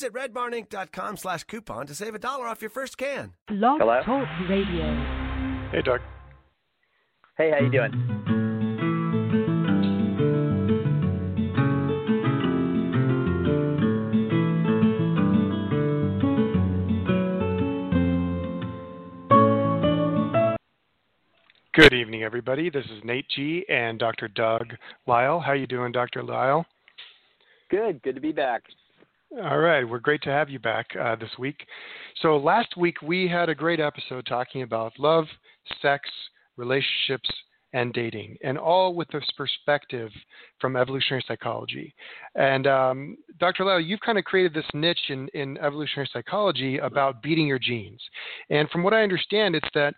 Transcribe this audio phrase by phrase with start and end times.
[0.00, 3.34] Visit redbarninc.com slash coupon to save a dollar off your first can.
[3.48, 4.00] Blog Hello?
[4.02, 4.94] Talk Radio.
[5.70, 6.00] Hey, Doug.
[7.36, 7.92] Hey, how you doing?
[21.74, 22.70] Good evening, everybody.
[22.70, 24.28] This is Nate G and Dr.
[24.28, 24.72] Doug
[25.06, 25.40] Lisle.
[25.40, 26.22] How you doing, Dr.
[26.22, 26.64] Lisle?
[27.70, 28.00] Good.
[28.02, 28.62] Good to be back.
[29.38, 31.64] All right, we're great to have you back uh, this week.
[32.20, 35.26] So last week we had a great episode talking about love,
[35.80, 36.10] sex,
[36.56, 37.30] relationships,
[37.72, 40.10] and dating, and all with this perspective
[40.60, 41.94] from evolutionary psychology.
[42.34, 43.64] And um, Dr.
[43.64, 48.00] Lisle, you've kind of created this niche in, in evolutionary psychology about beating your genes.
[48.50, 49.94] And from what I understand, it's that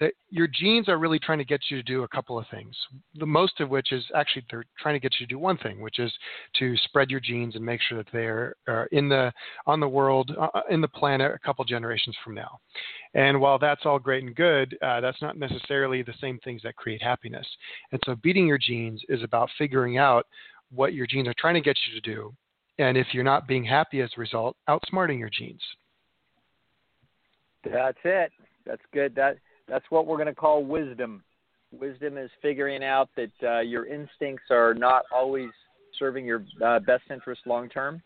[0.00, 2.74] that your genes are really trying to get you to do a couple of things.
[3.14, 5.80] The most of which is actually they're trying to get you to do one thing,
[5.80, 6.12] which is
[6.58, 9.32] to spread your genes and make sure that they're uh, in the
[9.66, 12.58] on the world, uh, in the planet, a couple generations from now.
[13.14, 16.74] And while that's all great and good, uh, that's not necessarily the same things that
[16.74, 17.46] create happiness.
[17.92, 20.03] And so, beating your genes is about figuring out
[20.74, 22.32] what your genes are trying to get you to do,
[22.78, 25.62] and if you're not being happy as a result, outsmarting your genes.
[27.64, 28.32] That's it.
[28.66, 29.14] That's good.
[29.14, 29.38] That
[29.68, 31.22] that's what we're going to call wisdom.
[31.72, 35.50] Wisdom is figuring out that uh, your instincts are not always
[35.98, 38.02] serving your uh, best interest long term,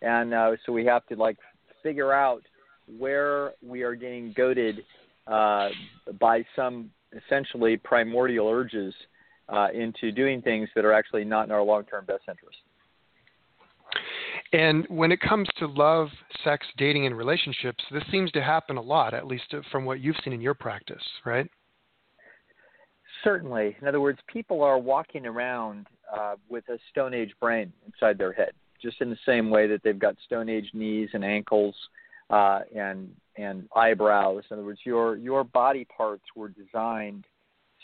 [0.00, 1.36] and uh, so we have to like
[1.82, 2.42] figure out
[2.98, 4.84] where we are getting goaded
[5.26, 5.68] uh,
[6.18, 6.90] by some
[7.26, 8.94] essentially primordial urges
[9.52, 12.58] uh, into doing things that are actually not in our long term best interest.
[14.52, 16.08] And when it comes to love,
[16.44, 20.16] sex, dating, and relationships, this seems to happen a lot, at least from what you've
[20.24, 21.48] seen in your practice, right?
[23.24, 23.76] Certainly.
[23.80, 28.32] In other words, people are walking around uh, with a Stone Age brain inside their
[28.32, 31.74] head, just in the same way that they've got Stone Age knees and ankles
[32.30, 34.42] uh, and and eyebrows.
[34.50, 37.24] In other words, your your body parts were designed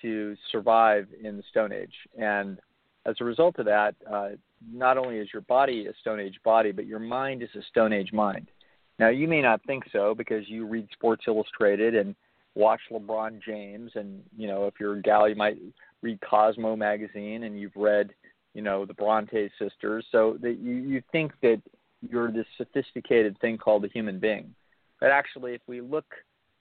[0.03, 2.59] to survive in the Stone Age, and
[3.06, 4.31] as a result of that, uh,
[4.72, 7.92] not only is your body a Stone Age body, but your mind is a Stone
[7.92, 8.50] Age mind.
[8.98, 12.14] Now, you may not think so because you read Sports Illustrated and
[12.54, 15.59] watch LeBron James, and you know if you're a gal, you might
[16.03, 18.10] read Cosmo magazine, and you've read,
[18.54, 20.04] you know, the Bronte sisters.
[20.10, 21.62] So that you you think that
[22.09, 24.54] you're this sophisticated thing called a human being,
[25.00, 26.06] but actually, if we look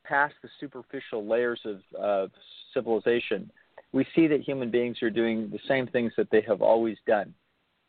[0.08, 2.32] past the superficial layers of, of
[2.74, 3.52] civilization,
[3.92, 7.34] we see that human beings are doing the same things that they have always done.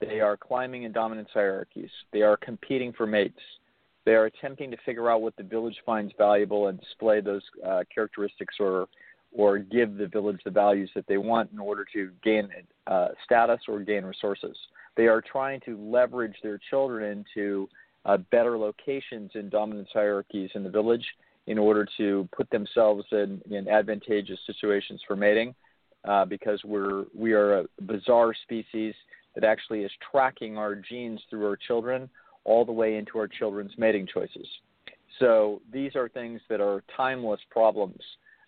[0.00, 1.90] They are climbing in dominance hierarchies.
[2.12, 3.40] They are competing for mates.
[4.04, 7.84] They are attempting to figure out what the village finds valuable and display those uh,
[7.94, 8.88] characteristics or
[9.32, 12.48] or give the village the values that they want in order to gain
[12.86, 14.56] uh, status or gain resources.
[14.96, 17.68] They are trying to leverage their children into
[18.06, 21.04] uh, better locations in dominance hierarchies in the village
[21.48, 25.54] in order to put themselves in, in advantageous situations for mating.
[26.04, 28.94] Uh, because we're we are a bizarre species
[29.34, 32.08] that actually is tracking our genes through our children
[32.44, 34.46] all the way into our children's mating choices.
[35.18, 38.00] So these are things that are timeless problems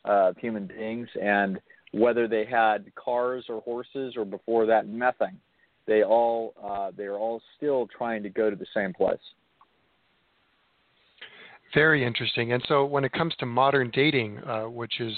[0.09, 1.61] uh, of human beings, and
[1.93, 5.37] whether they had cars or horses or before that nothing,
[5.87, 9.19] they all uh, they are all still trying to go to the same place.
[11.75, 12.53] Very interesting.
[12.53, 15.17] And so, when it comes to modern dating, uh, which is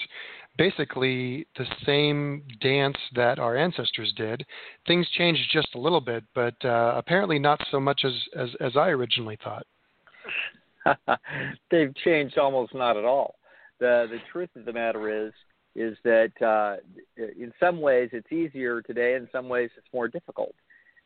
[0.59, 4.45] basically the same dance that our ancestors did,
[4.87, 8.77] things changed just a little bit, but uh, apparently not so much as, as, as
[8.77, 9.67] I originally thought.
[11.71, 13.37] They've changed almost not at all.
[13.81, 15.32] The the truth of the matter is
[15.75, 16.76] is that uh,
[17.17, 20.55] in some ways it's easier today, in some ways it's more difficult.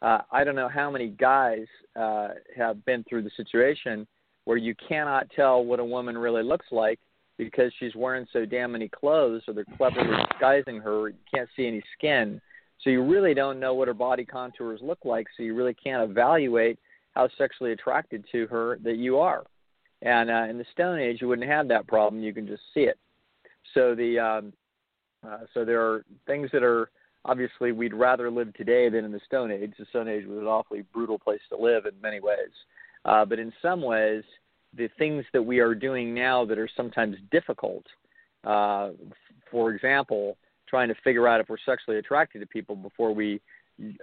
[0.02, 4.06] Uh, I don't know how many guys uh, have been through the situation
[4.46, 6.98] where you cannot tell what a woman really looks like
[7.36, 11.08] because she's wearing so damn many clothes or they're cleverly disguising her.
[11.08, 12.40] You can't see any skin.
[12.82, 15.26] So you really don't know what her body contours look like.
[15.36, 16.78] So you really can't evaluate
[17.14, 19.44] how sexually attracted to her that you are.
[20.02, 22.22] And uh, in the Stone Age, you wouldn't have that problem.
[22.22, 22.98] You can just see it.
[23.74, 24.52] So the um,
[25.26, 26.90] uh, so there are things that are
[27.24, 29.72] obviously we'd rather live today than in the Stone Age.
[29.78, 32.52] The Stone Age was an awfully brutal place to live in many ways.
[33.06, 34.22] Uh, but in some ways,
[34.76, 37.86] the things that we are doing now that are sometimes difficult
[38.44, 38.90] Uh,
[39.50, 40.36] for example,
[40.68, 43.40] trying to figure out if we're sexually attracted to people before we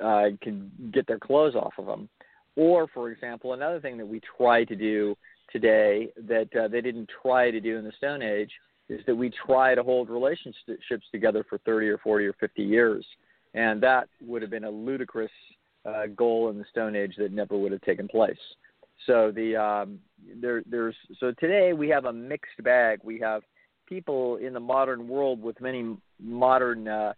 [0.01, 2.09] uh, can get their clothes off of them.
[2.55, 5.15] Or, for example, another thing that we try to do
[5.51, 8.51] today that uh, they didn't try to do in the Stone Age
[8.89, 13.05] is that we try to hold relationships together for 30 or 40 or 50 years.
[13.53, 15.31] And that would have been a ludicrous
[15.85, 18.37] uh, goal in the Stone Age that never would have taken place.
[19.05, 19.99] So the um,
[20.41, 22.99] there there's so today we have a mixed bag.
[23.03, 23.43] We have
[23.87, 27.13] people in the modern world with many modern uh,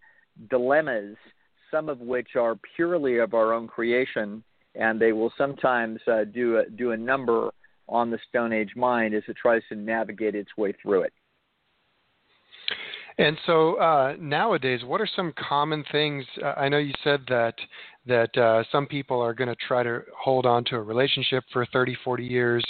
[0.50, 1.16] dilemmas,
[1.72, 4.44] some of which are purely of our own creation,
[4.74, 7.52] and they will sometimes uh, do a, do a number
[7.88, 11.14] on the Stone Age mind as it tries to navigate its way through it.
[13.18, 16.26] And so uh, nowadays, what are some common things?
[16.44, 17.54] Uh, I know you said that
[18.08, 21.66] that uh, some people are going to try to hold on to a relationship for
[21.74, 22.64] 30, 40 years.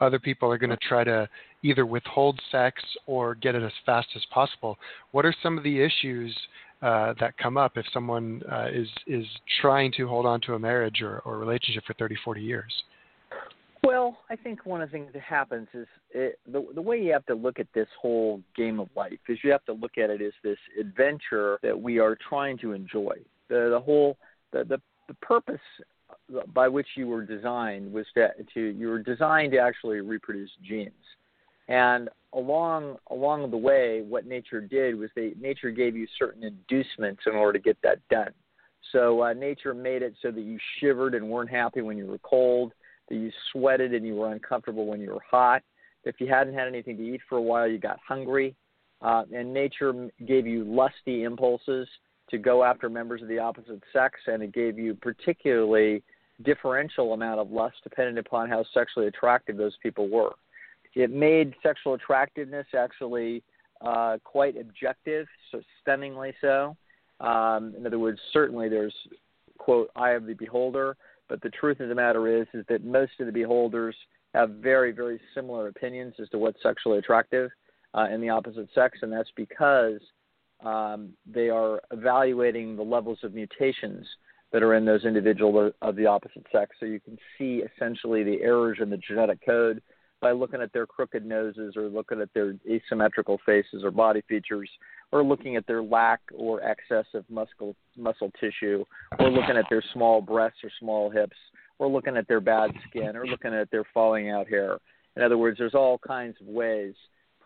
[0.00, 1.28] Other people are going to try to
[1.62, 4.78] either withhold sex or get it as fast as possible.
[5.12, 6.36] What are some of the issues
[6.82, 9.26] uh, that come up if someone uh, is is
[9.60, 12.72] trying to hold on to a marriage or, or relationship for 30, 40 years?
[13.82, 17.12] Well, I think one of the things that happens is it, the the way you
[17.12, 20.10] have to look at this whole game of life is you have to look at
[20.10, 23.14] it as this adventure that we are trying to enjoy.
[23.48, 24.16] The the whole
[24.52, 25.60] the the, the purpose
[26.52, 30.92] by which you were designed was to, to you were designed to actually reproduce genes.
[31.68, 37.22] And along along the way, what nature did was they nature gave you certain inducements
[37.26, 38.32] in order to get that done.
[38.92, 42.18] So uh, nature made it so that you shivered and weren't happy when you were
[42.18, 42.72] cold
[43.10, 45.62] that you sweated and you were uncomfortable when you were hot.
[46.04, 48.54] If you hadn't had anything to eat for a while, you got hungry.
[49.02, 51.88] Uh, and nature gave you lusty impulses
[52.30, 56.02] to go after members of the opposite sex, and it gave you particularly
[56.44, 60.32] differential amount of lust depending upon how sexually attractive those people were.
[60.94, 63.42] It made sexual attractiveness actually
[63.80, 66.76] uh, quite objective, so stunningly so.
[67.20, 68.94] Um, in other words, certainly there's
[69.58, 70.96] quote eye of the beholder,
[71.28, 73.94] but the truth of the matter is, is that most of the beholders
[74.34, 77.50] have very, very similar opinions as to what's sexually attractive
[77.94, 80.00] uh, in the opposite sex, and that's because
[80.64, 84.06] um, they are evaluating the levels of mutations
[84.52, 86.76] that are in those individuals of the opposite sex.
[86.80, 89.80] So you can see essentially the errors in the genetic code
[90.20, 94.68] by looking at their crooked noses or looking at their asymmetrical faces or body features
[95.12, 98.84] or looking at their lack or excess of muscle muscle tissue,
[99.18, 101.36] or looking at their small breasts or small hips,
[101.78, 104.78] or looking at their bad skin, or looking at their falling out hair.
[105.16, 106.94] In other words, there's all kinds of ways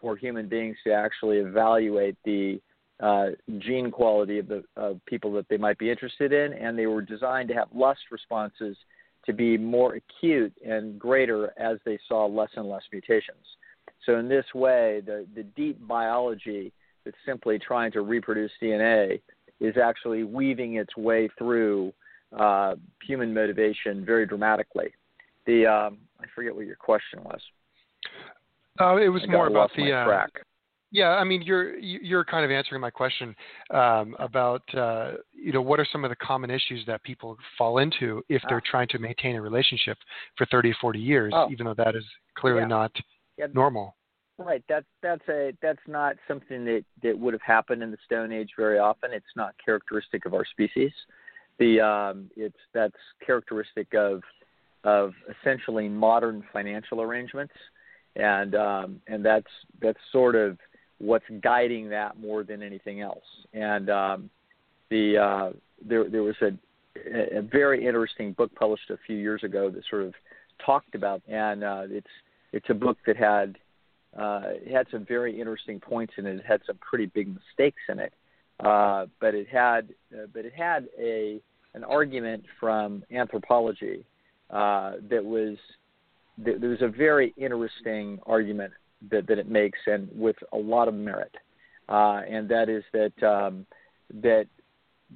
[0.01, 2.61] for human beings to actually evaluate the
[3.05, 3.27] uh,
[3.59, 7.03] gene quality of the of people that they might be interested in, and they were
[7.03, 8.77] designed to have lust responses
[9.27, 13.45] to be more acute and greater as they saw less and less mutations.
[14.07, 16.73] So in this way, the the deep biology
[17.05, 19.21] that's simply trying to reproduce DNA
[19.61, 21.93] is actually weaving its way through
[22.39, 24.89] uh, human motivation very dramatically.
[25.45, 27.41] The um, I forget what your question was.
[28.81, 30.31] Uh, it was more about the uh, track.
[30.95, 33.35] Yeah, I mean, you're you're kind of answering my question
[33.71, 37.79] um, about uh, you know what are some of the common issues that people fall
[37.79, 38.71] into if they're ah.
[38.71, 39.99] trying to maintain a relationship
[40.39, 41.49] for 30 or 40 years, oh.
[41.51, 42.05] even though that is
[42.39, 42.69] clearly yeah.
[42.69, 42.93] not
[43.37, 43.47] yeah.
[43.53, 43.97] normal.
[44.39, 44.63] Right.
[44.69, 48.51] That's that's a that's not something that that would have happened in the Stone Age
[48.57, 49.11] very often.
[49.13, 50.93] It's not characteristic of our species.
[51.59, 52.95] The um, it's that's
[53.27, 54.23] characteristic of
[54.85, 57.55] of essentially modern financial arrangements,
[58.15, 59.51] and um, and that's
[59.83, 60.57] that's sort of
[60.99, 63.25] what's guiding that more than anything else.
[63.53, 64.31] And um,
[64.91, 66.51] the uh, there there was a
[67.37, 70.15] a very interesting book published a few years ago that sort of
[70.65, 72.07] talked about, and uh, it's
[72.53, 73.59] it's a book that had
[74.17, 76.37] uh, it had some very interesting points in it.
[76.37, 78.13] It had some pretty big mistakes in it,
[78.61, 81.41] uh, but it had uh, but it had a
[81.75, 84.05] an argument from anthropology
[84.51, 85.57] uh, that was
[86.39, 88.73] that was a very interesting argument
[89.11, 91.35] that, that it makes and with a lot of merit,
[91.89, 93.67] uh, and that is that um,
[94.23, 94.47] that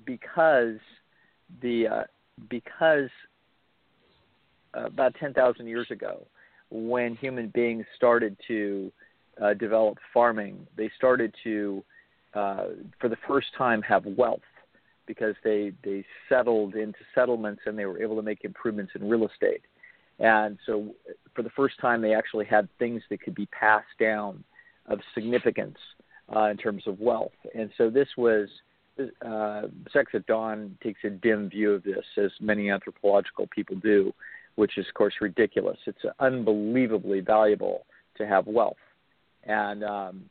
[0.05, 0.79] because
[1.63, 2.03] the uh,
[2.49, 3.11] because
[4.77, 6.27] uh, about ten thousand years ago
[6.71, 8.93] when human beings started to
[9.43, 11.83] uh, develop farming, they started to,
[12.35, 12.67] uh,
[13.01, 14.41] for the first time, have wealth
[15.07, 19.27] because they they settled into settlements and they were able to make improvements in real
[19.27, 19.63] estate.
[20.19, 20.95] And so,
[21.35, 24.43] for the first time, they actually had things that could be passed down
[24.87, 25.79] of significance
[26.35, 27.33] uh, in terms of wealth.
[27.55, 28.49] And so, this was
[29.25, 34.13] uh, Sex at Dawn takes a dim view of this, as many anthropological people do
[34.59, 35.79] which is of course ridiculous.
[35.87, 38.75] It's unbelievably valuable to have wealth,
[39.45, 40.25] and um,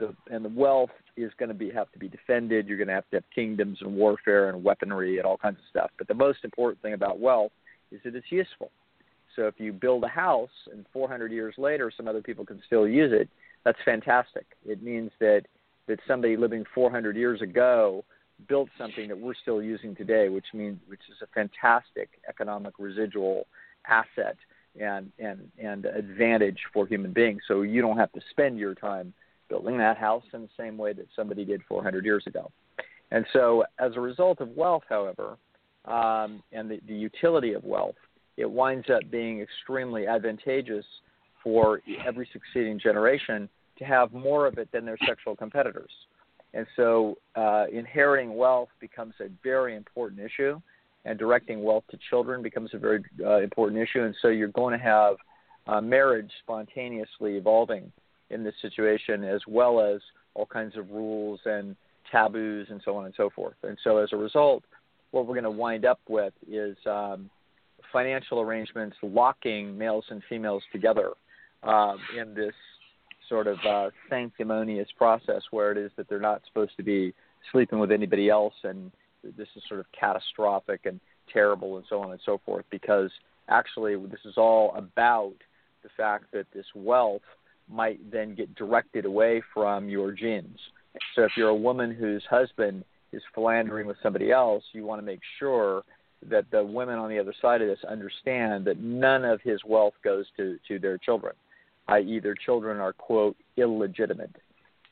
[0.00, 2.66] the and the wealth is going to be have to be defended.
[2.66, 5.64] You're going to have to have kingdoms and warfare and weaponry and all kinds of
[5.70, 5.90] stuff.
[5.96, 7.52] But the most important thing about wealth
[7.92, 8.72] is that it's useful.
[9.38, 12.88] So if you build a house and 400 years later some other people can still
[12.88, 13.28] use it,
[13.64, 14.46] that's fantastic.
[14.66, 15.42] It means that
[15.86, 18.04] that somebody living 400 years ago
[18.48, 23.46] built something that we're still using today, which means which is a fantastic economic residual
[23.86, 24.36] asset
[24.80, 27.42] and and and advantage for human beings.
[27.46, 29.14] So you don't have to spend your time
[29.48, 32.50] building that house in the same way that somebody did 400 years ago.
[33.12, 35.38] And so, as a result of wealth, however,
[35.84, 37.94] um, and the, the utility of wealth,
[38.38, 40.84] it winds up being extremely advantageous
[41.42, 45.90] for every succeeding generation to have more of it than their sexual competitors.
[46.54, 50.60] And so, uh, inheriting wealth becomes a very important issue
[51.04, 54.02] and directing wealth to children becomes a very uh, important issue.
[54.04, 55.16] And so you're going to have
[55.66, 57.90] uh, marriage spontaneously evolving
[58.30, 60.00] in this situation, as well as
[60.34, 61.76] all kinds of rules and
[62.10, 63.56] taboos and so on and so forth.
[63.62, 64.64] And so as a result,
[65.10, 67.30] what we're going to wind up with is um,
[67.92, 71.10] financial arrangements locking males and females together
[71.62, 72.54] uh, in this
[73.28, 77.12] sort of uh, sanctimonious process where it is that they're not supposed to be
[77.52, 78.90] sleeping with anybody else and
[79.36, 81.00] this is sort of catastrophic and
[81.32, 83.10] terrible and so on and so forth because
[83.48, 85.34] actually this is all about
[85.82, 87.22] the fact that this wealth
[87.70, 90.58] might then get directed away from your genes.
[91.14, 95.06] So if you're a woman whose husband is philandering with somebody else, you want to
[95.06, 95.82] make sure
[96.26, 99.94] that the women on the other side of this understand that none of his wealth
[100.02, 101.34] goes to, to their children,
[101.88, 104.34] i.e., their children are, quote, illegitimate.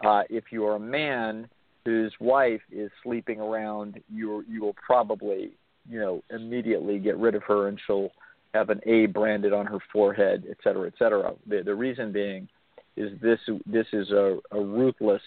[0.05, 1.49] Uh, if you're a man
[1.85, 5.53] whose wife is sleeping around, you you will probably
[5.89, 8.11] you know immediately get rid of her, and she'll
[8.53, 11.33] have an A branded on her forehead, et cetera, et cetera.
[11.47, 12.49] The, the reason being
[12.97, 15.23] is this this is a, a ruthless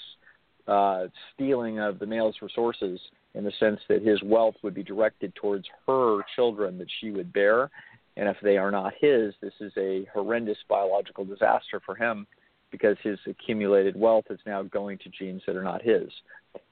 [0.67, 2.99] uh, stealing of the male's resources
[3.35, 7.31] in the sense that his wealth would be directed towards her children that she would
[7.31, 7.69] bear,
[8.17, 12.27] and if they are not his, this is a horrendous biological disaster for him
[12.71, 16.09] because his accumulated wealth is now going to genes that are not his.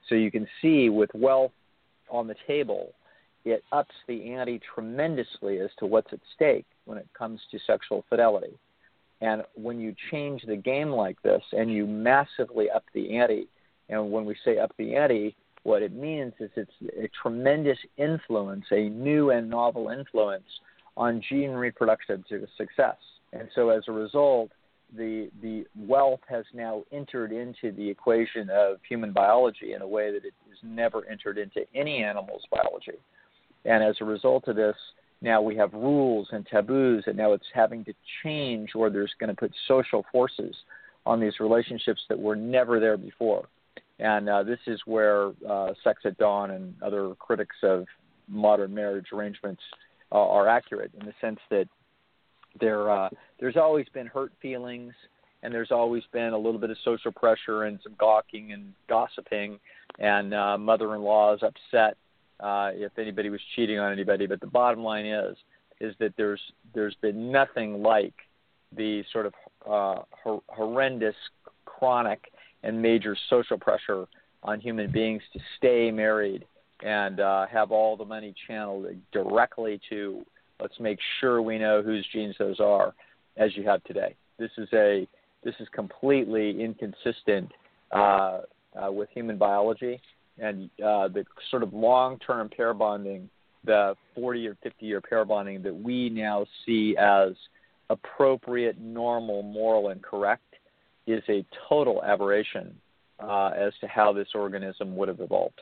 [0.08, 1.52] So you can see with wealth
[2.10, 2.92] on the table,
[3.44, 8.04] it ups the ante tremendously as to what's at stake when it comes to sexual
[8.08, 8.58] fidelity.
[9.20, 13.48] And when you change the game like this and you massively up the ante,
[13.88, 15.34] and when we say up the ante,
[15.68, 20.48] what it means is it's a tremendous influence, a new and novel influence
[20.96, 22.96] on gene reproduction reproductive success.
[23.34, 24.50] And so as a result,
[24.96, 30.10] the the wealth has now entered into the equation of human biology in a way
[30.10, 32.98] that it has never entered into any animal's biology.
[33.66, 34.76] And as a result of this,
[35.20, 39.28] now we have rules and taboos, and now it's having to change, or there's going
[39.28, 40.54] to put social forces
[41.04, 43.46] on these relationships that were never there before.
[43.98, 47.86] And uh, this is where uh, Sex at Dawn and other critics of
[48.28, 49.62] modern marriage arrangements
[50.12, 51.66] uh, are accurate in the sense that
[52.60, 53.08] there uh,
[53.40, 54.92] there's always been hurt feelings
[55.42, 59.58] and there's always been a little bit of social pressure and some gawking and gossiping.
[59.98, 61.96] And uh, mother-in-law is upset
[62.40, 64.26] uh, if anybody was cheating on anybody.
[64.26, 65.36] But the bottom line is
[65.80, 66.40] is that there's
[66.74, 68.14] there's been nothing like
[68.76, 69.34] the sort of
[69.66, 71.14] uh, hor- horrendous
[71.64, 74.06] chronic and major social pressure
[74.42, 76.44] on human beings to stay married
[76.82, 80.24] and uh, have all the money channeled directly to
[80.60, 82.92] Let's make sure we know whose genes those are,
[83.36, 84.14] as you have today.
[84.38, 85.06] This is a
[85.44, 87.52] this is completely inconsistent
[87.92, 88.40] uh,
[88.74, 90.00] uh, with human biology
[90.38, 93.30] and uh, the sort of long-term pair bonding,
[93.64, 97.30] the 40 or 50 year pair bonding that we now see as
[97.88, 100.47] appropriate, normal, moral, and correct
[101.12, 102.74] is a total aberration
[103.20, 105.60] uh, as to how this organism would have evolved.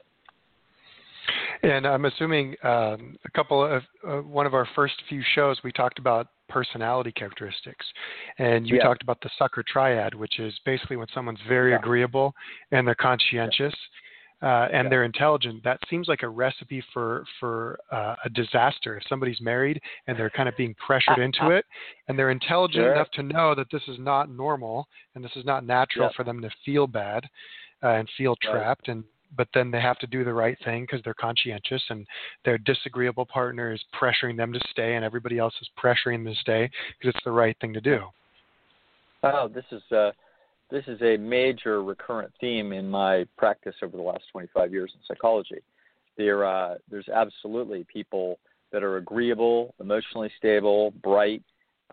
[1.62, 5.72] And I'm assuming um, a couple of uh, one of our first few shows we
[5.72, 7.84] talked about personality characteristics,
[8.38, 8.82] and you yeah.
[8.82, 11.78] talked about the sucker triad, which is basically when someone's very yeah.
[11.78, 12.34] agreeable
[12.70, 13.74] and they're conscientious.
[13.74, 13.96] Yeah.
[14.42, 15.64] Uh, and they're intelligent.
[15.64, 18.98] That seems like a recipe for for uh, a disaster.
[18.98, 21.64] If somebody's married and they're kind of being pressured into it,
[22.08, 22.92] and they're intelligent sure.
[22.92, 26.42] enough to know that this is not normal and this is not natural for them
[26.42, 27.24] to feel bad
[27.82, 28.96] uh, and feel trapped, right.
[28.96, 29.04] and
[29.36, 32.06] but then they have to do the right thing because they're conscientious and
[32.44, 36.40] their disagreeable partner is pressuring them to stay and everybody else is pressuring them to
[36.40, 38.00] stay because it's the right thing to do.
[39.22, 40.12] Oh, this is uh,
[40.70, 45.00] this is a major recurrent theme in my practice over the last 25 years in
[45.06, 45.60] psychology.
[46.16, 48.38] There, uh, there's absolutely people
[48.72, 51.42] that are agreeable, emotionally stable, bright,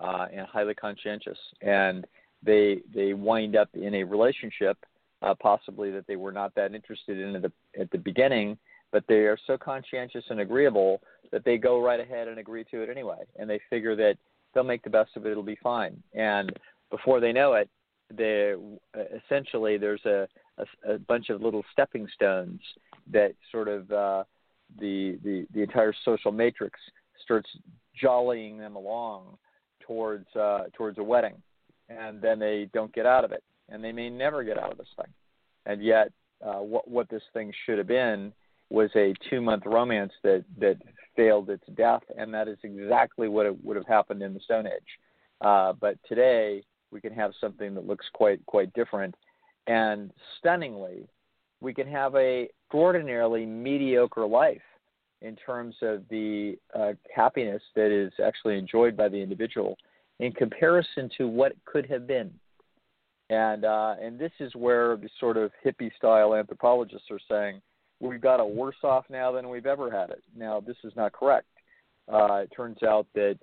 [0.01, 2.07] uh, and highly conscientious, and
[2.41, 4.77] they they wind up in a relationship
[5.21, 8.57] uh, possibly that they were not that interested in at the, at the beginning,
[8.91, 10.99] but they are so conscientious and agreeable
[11.31, 14.17] that they go right ahead and agree to it anyway, and they figure that
[14.53, 16.01] they'll make the best of it; it'll be fine.
[16.13, 16.51] And
[16.89, 17.69] before they know it,
[18.15, 18.53] they
[19.25, 20.27] essentially there's a,
[20.57, 22.59] a, a bunch of little stepping stones
[23.11, 24.23] that sort of uh,
[24.79, 26.79] the, the the entire social matrix
[27.23, 27.49] starts
[27.99, 29.37] jollying them along
[29.85, 31.35] towards uh, towards a wedding,
[31.89, 34.77] and then they don't get out of it, and they may never get out of
[34.77, 35.11] this thing.
[35.65, 36.11] And yet,
[36.45, 38.33] uh, what what this thing should have been
[38.69, 40.77] was a two month romance that that
[41.15, 44.67] failed its death, and that is exactly what it would have happened in the Stone
[44.67, 44.99] Age.
[45.41, 46.63] Uh, but today
[46.93, 49.15] we can have something that looks quite quite different,
[49.67, 51.07] and stunningly,
[51.59, 54.61] we can have a extraordinarily mediocre life
[55.21, 59.77] in terms of the uh, happiness that is actually enjoyed by the individual
[60.19, 62.31] in comparison to what could have been.
[63.29, 67.61] And uh, and this is where the sort of hippie style anthropologists are saying
[67.99, 70.23] we've got it worse off now than we've ever had it.
[70.35, 71.47] Now this is not correct.
[72.11, 73.37] Uh, it turns out that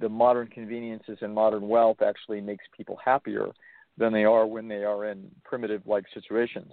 [0.00, 3.48] the modern conveniences and modern wealth actually makes people happier
[3.96, 6.72] than they are when they are in primitive like situations.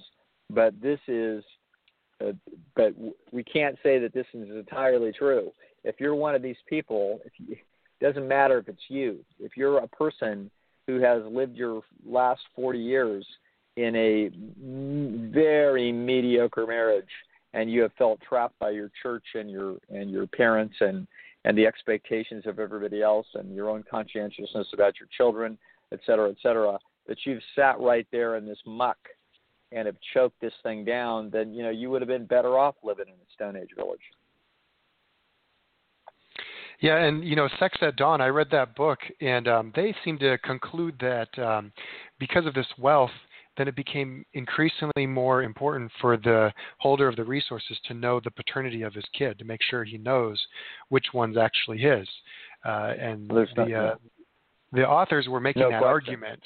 [0.49, 1.43] But this is
[2.21, 2.33] uh,
[2.75, 2.93] but
[3.31, 5.51] we can't say that this is entirely true.
[5.83, 9.19] If you're one of these people, if you, it doesn't matter if it's you.
[9.39, 10.51] If you're a person
[10.87, 13.25] who has lived your last 40 years
[13.77, 14.29] in a
[15.31, 17.05] very mediocre marriage
[17.53, 21.07] and you have felt trapped by your church and your and your parents and
[21.45, 25.57] and the expectations of everybody else and your own conscientiousness about your children,
[25.91, 28.97] et cetera, et cetera, that you've sat right there in this muck
[29.71, 32.75] and have choked this thing down, then you know you would have been better off
[32.83, 34.01] living in a Stone Age village.
[36.81, 38.21] Yeah, and you know, Sex at Dawn.
[38.21, 41.71] I read that book, and um, they seem to conclude that um,
[42.19, 43.11] because of this wealth,
[43.57, 48.31] then it became increasingly more important for the holder of the resources to know the
[48.31, 50.41] paternity of his kid, to make sure he knows
[50.89, 52.07] which one's actually his.
[52.65, 53.95] Uh, and the uh,
[54.71, 56.13] the authors were making no that question.
[56.13, 56.41] argument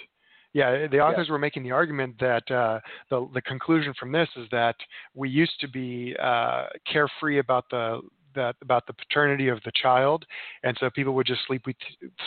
[0.56, 1.34] yeah, the authors yeah.
[1.34, 4.77] were making the argument that uh, the the conclusion from this is that
[5.13, 7.99] we used to be uh, carefree about the
[8.36, 10.26] that about the paternity of the child,
[10.63, 11.76] and so people would just sleep with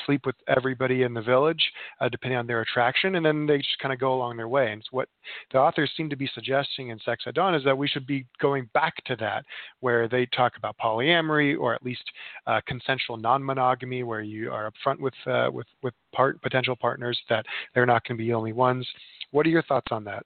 [0.07, 1.62] sleep with everybody in the village,
[2.01, 4.73] uh, depending on their attraction, and then they just kind of go along their way.
[4.73, 5.09] And what
[5.53, 8.27] the authors seem to be suggesting in Sex at Dawn is that we should be
[8.40, 9.44] going back to that,
[9.81, 12.05] where they talk about polyamory or at least
[12.47, 17.44] uh, consensual non-monogamy, where you are upfront with uh, with with part, potential partners that
[17.75, 18.87] they're not going to be the only ones.
[19.31, 20.25] What are your thoughts on that?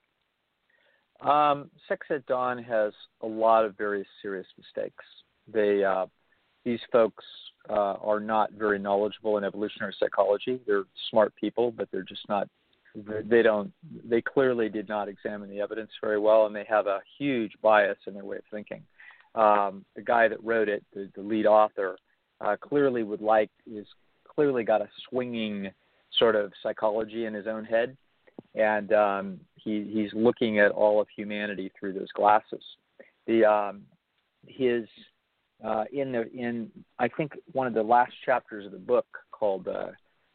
[1.29, 2.93] Um, Sex at Dawn has
[3.23, 5.05] a lot of very serious mistakes.
[5.47, 6.07] They uh,
[6.65, 7.25] these folks
[7.69, 10.61] uh, are not very knowledgeable in evolutionary psychology.
[10.67, 12.49] They're smart people, but they're just not.
[12.95, 13.73] They don't.
[14.05, 17.99] They clearly did not examine the evidence very well, and they have a huge bias
[18.07, 18.83] in their way of thinking.
[19.35, 21.97] Um, the guy that wrote it, the, the lead author,
[22.43, 23.87] uh, clearly would like is
[24.29, 25.71] clearly got a swinging
[26.19, 27.97] sort of psychology in his own head,
[28.55, 32.63] and um, he, he's looking at all of humanity through those glasses.
[33.27, 33.83] The um,
[34.47, 34.85] his
[35.65, 39.69] uh, in the in I think one of the last chapters of the book called
[39.69, 39.89] uh,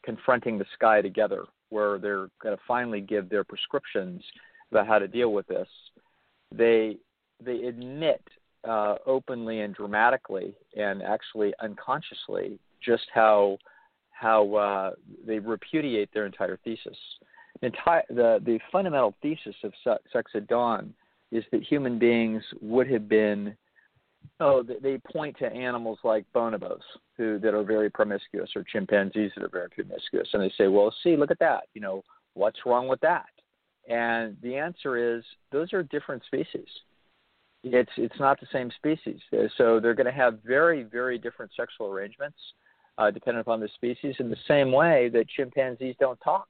[0.03, 4.23] "Confronting the Sky Together," where they're going to finally give their prescriptions
[4.71, 5.67] about how to deal with this.
[6.51, 6.97] They
[7.43, 8.21] they admit
[8.67, 13.57] uh, openly and dramatically, and actually unconsciously, just how
[14.11, 14.91] how uh,
[15.25, 16.97] they repudiate their entire thesis.
[17.61, 20.93] The, entire, the the fundamental thesis of Sex at Dawn
[21.31, 23.55] is that human beings would have been
[24.39, 26.81] Oh, they point to animals like bonobos
[27.17, 30.93] who that are very promiscuous, or chimpanzees that are very promiscuous, and they say, "Well,
[31.03, 31.65] see, look at that.
[31.73, 33.25] You know, what's wrong with that?"
[33.87, 36.67] And the answer is, those are different species.
[37.63, 39.19] It's it's not the same species,
[39.57, 42.37] so they're going to have very very different sexual arrangements,
[42.97, 44.15] uh, depending upon the species.
[44.19, 46.47] In the same way that chimpanzees don't talk.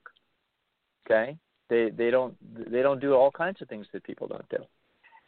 [1.05, 1.37] Okay,
[1.69, 2.35] they they don't
[2.71, 4.57] they don't do all kinds of things that people don't do.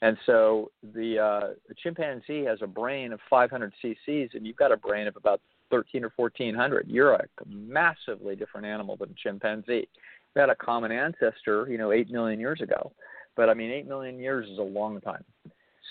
[0.01, 4.71] And so the, uh, the chimpanzee has a brain of 500 cc's, and you've got
[4.71, 6.87] a brain of about 13 or 1400.
[6.87, 9.89] You're a massively different animal than a chimpanzee.
[10.35, 12.91] We had a common ancestor, you know, 8 million years ago.
[13.35, 15.23] But I mean, 8 million years is a long time.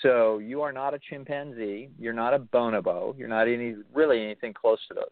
[0.01, 1.89] So you are not a chimpanzee.
[1.99, 3.17] You're not a bonobo.
[3.17, 5.05] You're not any really anything close to those.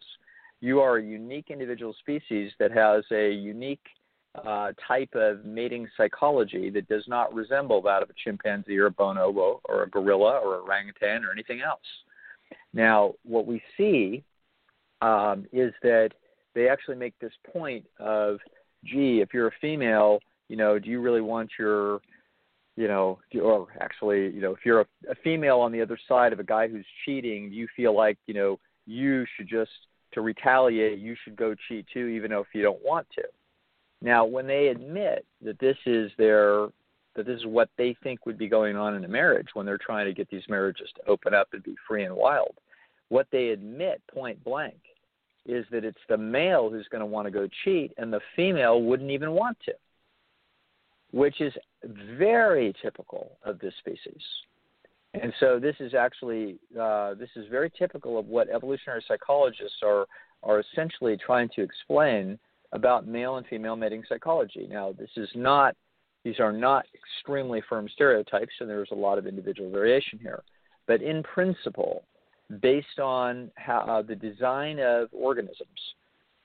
[0.60, 3.84] You are a unique individual species that has a unique
[4.34, 8.90] uh, type of mating psychology that does not resemble that of a chimpanzee or a
[8.90, 11.80] bonobo or a gorilla or orangutan or anything else.
[12.72, 14.22] Now, what we see
[15.00, 16.10] um, is that
[16.54, 18.38] they actually make this point of,
[18.84, 22.00] gee, if you're a female, you know, do you really want your
[22.78, 26.32] you know, or actually, you know, if you're a, a female on the other side
[26.32, 29.72] of a guy who's cheating, do you feel like, you know, you should just
[30.12, 33.22] to retaliate, you should go cheat too, even though if you don't want to.
[34.00, 36.68] Now, when they admit that this is their
[37.16, 39.78] that this is what they think would be going on in a marriage when they're
[39.78, 42.54] trying to get these marriages to open up and be free and wild,
[43.08, 44.78] what they admit point blank
[45.44, 48.82] is that it's the male who's going to want to go cheat and the female
[48.82, 49.72] wouldn't even want to
[51.12, 51.52] which is
[52.16, 54.22] very typical of this species.
[55.14, 60.06] And so this is actually uh, this is very typical of what evolutionary psychologists are
[60.42, 62.38] are essentially trying to explain
[62.72, 64.66] about male and female mating psychology.
[64.70, 65.74] Now, this is not
[66.24, 70.42] these are not extremely firm stereotypes, and there's a lot of individual variation here.
[70.86, 72.02] But in principle,
[72.60, 75.94] based on how, uh, the design of organisms,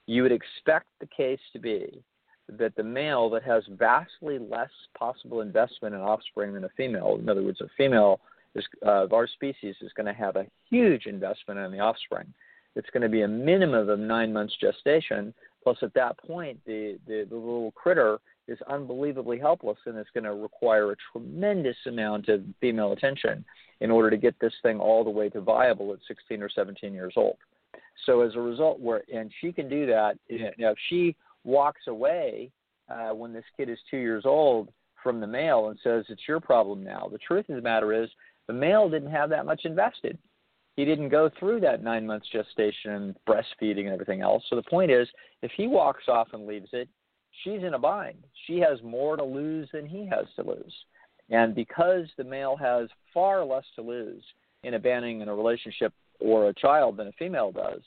[0.06, 2.04] you would expect the case to be
[2.50, 7.28] that the male that has vastly less possible investment in offspring than a female, in
[7.30, 8.20] other words, a female
[8.54, 12.34] is, uh, of our species is going to have a huge investment in the offspring.
[12.76, 15.34] It's going to be a minimum of nine months gestation.
[15.64, 20.26] Plus, at that point, the, the, the little critter is unbelievably helpless and it's going
[20.26, 23.46] to require a tremendous amount of female attention
[23.80, 26.94] in order to get this thing all the way to viable at 16 or 17
[26.94, 27.38] years old.
[28.06, 30.18] So as a result, where and she can do that.
[30.28, 32.52] You know, if she walks away
[32.90, 34.70] uh, when this kid is two years old
[35.02, 37.08] from the male and says, It's your problem now.
[37.12, 38.10] The truth of the matter is,
[38.48, 40.18] the male didn't have that much invested.
[40.76, 44.44] He didn't go through that nine months gestation, and breastfeeding, and everything else.
[44.50, 45.08] So the point is,
[45.42, 46.90] if he walks off and leaves it,
[47.44, 48.24] she's in a bind.
[48.48, 50.74] She has more to lose than he has to lose.
[51.30, 54.24] And because the male has far less to lose
[54.64, 57.82] in abandoning a relationship or a child than a female does,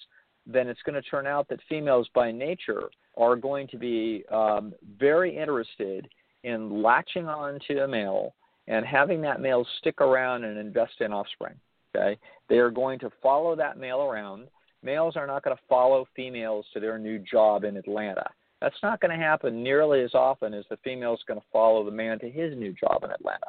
[0.47, 2.85] then it's going to turn out that females by nature
[3.17, 6.09] are going to be um, very interested
[6.45, 8.35] in latching on to a male
[8.69, 11.55] and having that male stick around and invest in offspring.
[11.97, 14.49] Okay, they are going to follow that male around.
[14.83, 18.29] Males are not going to follow females to their new job in Atlanta.
[18.61, 21.85] That's not going to happen nearly as often as the female is going to follow
[21.85, 23.47] the man to his new job in Atlanta.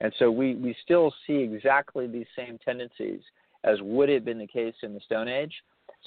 [0.00, 3.20] And so we, we still see exactly these same tendencies
[3.64, 5.52] as would have been the case in the Stone Age,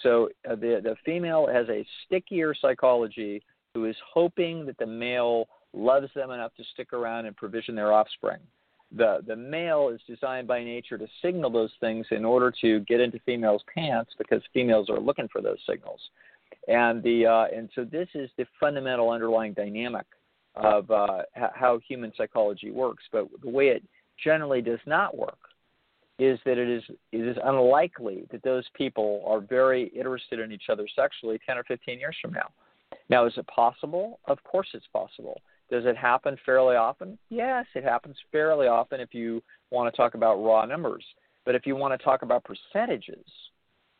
[0.03, 3.41] so uh, the the female has a stickier psychology
[3.73, 7.93] who is hoping that the male loves them enough to stick around and provision their
[7.93, 8.39] offspring.
[8.95, 13.01] The the male is designed by nature to signal those things in order to get
[13.01, 15.99] into females' pants because females are looking for those signals.
[16.67, 20.05] And the uh, and so this is the fundamental underlying dynamic
[20.55, 23.03] of uh, how human psychology works.
[23.11, 23.83] But the way it
[24.23, 25.37] generally does not work
[26.19, 30.69] is that it is it is unlikely that those people are very interested in each
[30.69, 32.49] other sexually 10 or 15 years from now.
[33.09, 34.19] Now, is it possible?
[34.25, 35.41] Of course, it's possible.
[35.69, 37.17] Does it happen fairly often?
[37.29, 41.03] Yes, it happens fairly often if you want to talk about raw numbers.
[41.45, 43.25] But if you want to talk about percentages,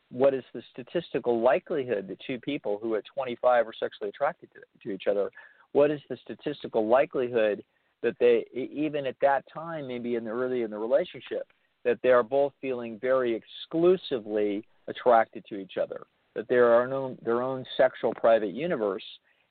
[0.09, 4.59] what is the statistical likelihood that two people who at 25 are sexually attracted to,
[4.83, 5.29] to each other?
[5.73, 7.63] What is the statistical likelihood
[8.03, 11.47] that they, even at that time, maybe in the early in the relationship,
[11.83, 17.17] that they are both feeling very exclusively attracted to each other, that they are no,
[17.23, 19.03] their own sexual private universe,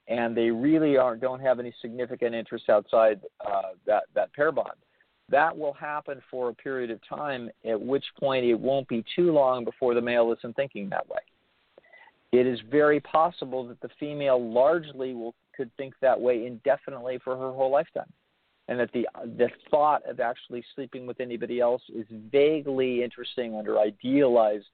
[0.08, 4.76] and they really are don't have any significant interests outside uh, that that pair bond.
[5.28, 9.32] That will happen for a period of time, at which point it won't be too
[9.32, 11.18] long before the male isn't thinking that way.
[12.30, 17.36] It is very possible that the female largely will could think that way indefinitely for
[17.36, 18.12] her whole lifetime
[18.68, 23.78] and that the the thought of actually sleeping with anybody else is vaguely interesting under
[23.78, 24.66] idealized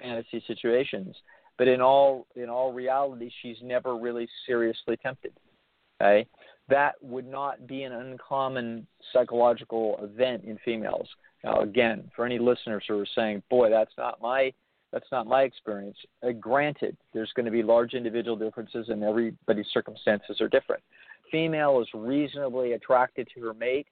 [0.00, 1.16] fantasy situations.
[1.60, 5.34] But in all in all reality, she's never really seriously tempted.
[6.00, 6.26] Okay,
[6.70, 11.06] that would not be an uncommon psychological event in females.
[11.44, 14.54] Now, again, for any listeners who are saying, "Boy, that's not my
[14.90, 19.68] that's not my experience," uh, granted, there's going to be large individual differences, and everybody's
[19.74, 20.82] circumstances are different
[21.30, 23.86] female is reasonably attracted to her mate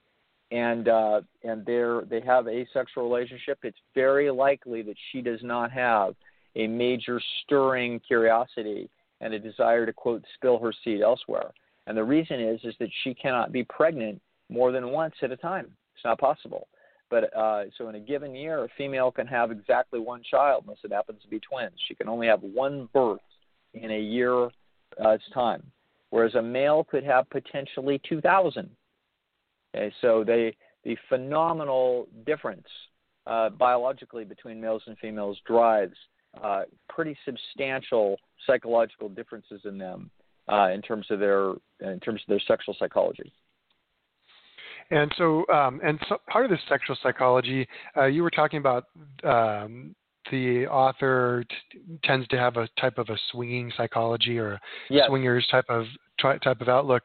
[0.50, 5.40] and uh, and they're they have a sexual relationship, it's very likely that she does
[5.42, 6.14] not have
[6.56, 8.88] a major stirring curiosity
[9.20, 11.50] and a desire to quote spill her seed elsewhere.
[11.86, 15.36] And the reason is is that she cannot be pregnant more than once at a
[15.36, 15.66] time.
[15.94, 16.68] It's not possible.
[17.10, 20.78] But uh, so in a given year, a female can have exactly one child unless
[20.84, 21.72] it happens to be twins.
[21.88, 23.20] She can only have one birth
[23.72, 24.50] in a year
[25.02, 25.62] uh, time
[26.10, 28.70] whereas a male could have potentially 2,000.
[29.74, 32.66] Okay, so they, the phenomenal difference
[33.26, 35.96] uh, biologically between males and females drives
[36.42, 40.10] uh, pretty substantial psychological differences in them
[40.50, 43.32] uh, in terms of their in terms of their sexual psychology.
[44.90, 48.84] And so, um, and so part of this sexual psychology, uh, you were talking about
[49.22, 49.94] um,
[50.30, 55.06] the author t- tends to have a type of a swinging psychology or yes.
[55.08, 55.84] swingers type of
[56.20, 57.02] type of outlook.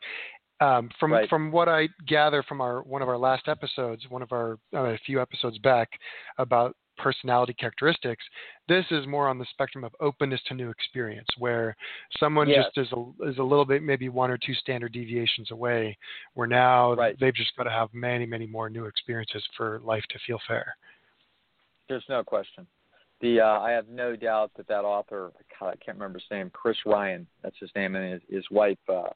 [0.61, 1.27] Um, from right.
[1.29, 4.85] from what I gather from our one of our last episodes, one of our uh,
[4.85, 5.89] a few episodes back
[6.37, 8.23] about personality characteristics,
[8.67, 11.75] this is more on the spectrum of openness to new experience, where
[12.19, 12.65] someone yes.
[12.65, 15.97] just is a, is a little bit maybe one or two standard deviations away,
[16.33, 17.19] where now right.
[17.19, 20.75] they've just got to have many many more new experiences for life to feel fair.
[21.89, 22.65] There's no question.
[23.21, 26.49] The uh, I have no doubt that that author, God, I can't remember his name,
[26.53, 29.09] Chris Ryan, that's his name, and his, his wife uh,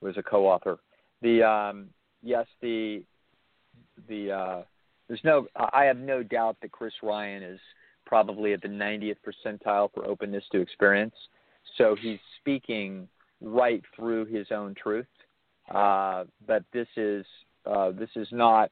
[0.00, 0.78] was a co-author.
[1.22, 1.88] The um,
[2.22, 3.02] yes, the
[4.08, 4.62] the uh,
[5.08, 7.60] there's no I have no doubt that Chris Ryan is
[8.06, 11.14] probably at the 90th percentile for openness to experience.
[11.78, 13.08] So he's speaking
[13.40, 15.06] right through his own truth.
[15.72, 17.24] Uh, but this is
[17.66, 18.70] uh, this is not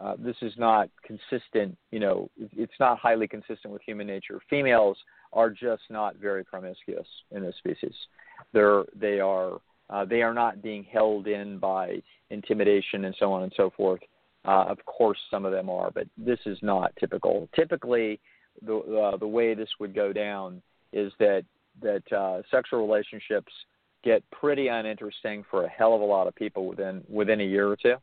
[0.00, 1.76] uh, this is not consistent.
[1.90, 4.40] You know, it's not highly consistent with human nature.
[4.48, 4.96] Females
[5.32, 7.94] are just not very promiscuous in this species.
[8.52, 13.42] They're they are uh, they are not being held in by intimidation and so on
[13.42, 14.00] and so forth.
[14.44, 17.48] Uh, of course, some of them are, but this is not typical.
[17.54, 18.20] Typically,
[18.64, 20.60] the uh, the way this would go down
[20.92, 21.44] is that
[21.82, 23.52] that uh, sexual relationships
[24.02, 27.68] get pretty uninteresting for a hell of a lot of people within within a year
[27.68, 27.96] or two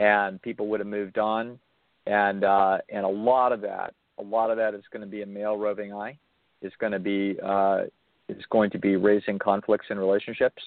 [0.00, 1.58] and people would have moved on,
[2.06, 5.22] and uh, and a lot of that, a lot of that is going to be
[5.22, 6.18] a male roving eye,
[6.62, 7.82] is going to be uh,
[8.28, 10.62] is going to be raising conflicts in relationships,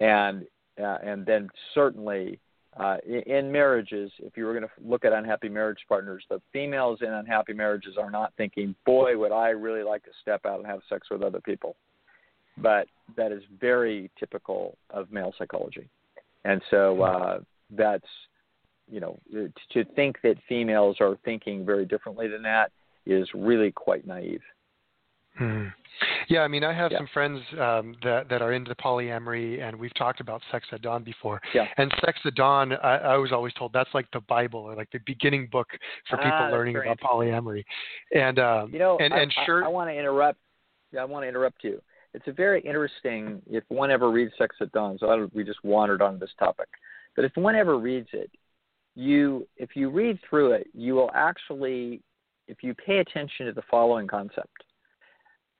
[0.00, 0.46] and
[0.80, 2.38] uh, and then certainly
[2.76, 6.98] uh, in, marriages, if you were going to look at unhappy marriage partners, the females
[7.02, 10.66] in unhappy marriages are not thinking, boy, would I really like to step out and
[10.66, 11.76] have sex with other people.
[12.56, 15.88] But that is very typical of male psychology.
[16.44, 17.38] And so uh,
[17.70, 18.06] that's
[18.90, 19.18] you know,
[19.72, 22.72] to think that females are thinking very differently than that
[23.06, 24.42] is really quite naive.
[25.38, 25.66] Hmm.
[26.28, 26.98] Yeah, I mean, I have yeah.
[26.98, 31.02] some friends um, that that are into polyamory, and we've talked about Sex at Dawn
[31.02, 31.40] before.
[31.54, 31.66] Yeah.
[31.76, 34.90] And Sex at Dawn, I, I was always told that's like the Bible or like
[34.92, 35.68] the beginning book
[36.08, 37.64] for people ah, learning about polyamory.
[38.14, 40.38] And um, you know, and, I, and sure, I, I want to interrupt.
[40.92, 41.80] Yeah I want to interrupt you.
[42.14, 43.42] It's a very interesting.
[43.46, 46.68] If one ever reads Sex at Dawn, so I, we just wandered on this topic,
[47.16, 48.30] but if one ever reads it,
[48.94, 52.02] you if you read through it, you will actually,
[52.46, 54.64] if you pay attention to the following concept.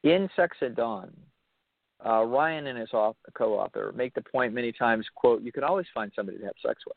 [0.05, 1.11] In Sex at Dawn,
[2.05, 6.13] uh, Ryan and his co-author make the point many times, quote, you can always find
[6.15, 6.97] somebody to have sex with.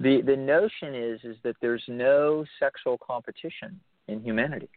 [0.00, 4.68] The the notion is is that there's no sexual competition in humanity.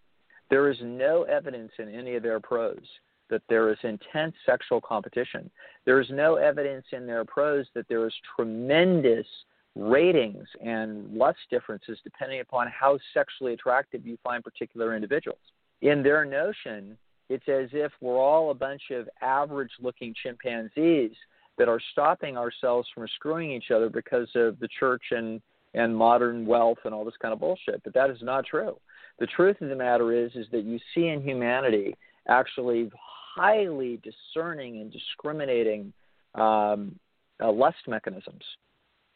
[0.50, 2.88] There is no evidence in any of their prose
[3.30, 5.50] that there is intense sexual competition.
[5.86, 9.28] There is no evidence in their prose that there is tremendous
[9.76, 15.40] ratings and lust differences depending upon how sexually attractive you find particular individuals.
[15.82, 16.98] In their notion,
[17.32, 21.12] it's as if we're all a bunch of average looking chimpanzees
[21.58, 25.42] that are stopping ourselves from screwing each other because of the church and,
[25.74, 27.82] and modern wealth and all this kind of bullshit.
[27.84, 28.78] But that is not true.
[29.20, 31.96] The truth of the matter is is that you see in humanity
[32.28, 32.92] actually
[33.36, 35.94] highly discerning and discriminating
[36.36, 37.00] um,
[37.42, 38.44] uh, lust mechanisms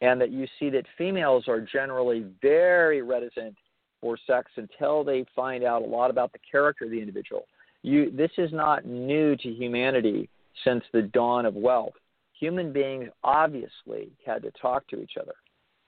[0.01, 3.56] and that you see that females are generally very reticent
[4.01, 7.45] for sex until they find out a lot about the character of the individual.
[7.86, 10.30] You, this is not new to humanity
[10.63, 11.93] since the dawn of wealth.
[12.39, 15.36] Human beings obviously had to talk to each other,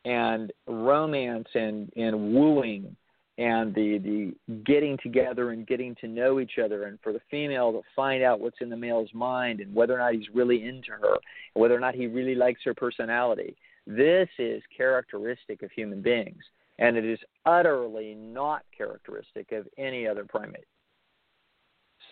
[0.05, 2.95] and romance and, and wooing
[3.39, 3.99] and the,
[4.47, 8.23] the getting together and getting to know each other, and for the female to find
[8.23, 11.17] out what's in the male's mind and whether or not he's really into her,
[11.53, 13.55] whether or not he really likes her personality
[13.87, 16.43] this is characteristic of human beings,
[16.77, 20.67] and it is utterly not characteristic of any other primate.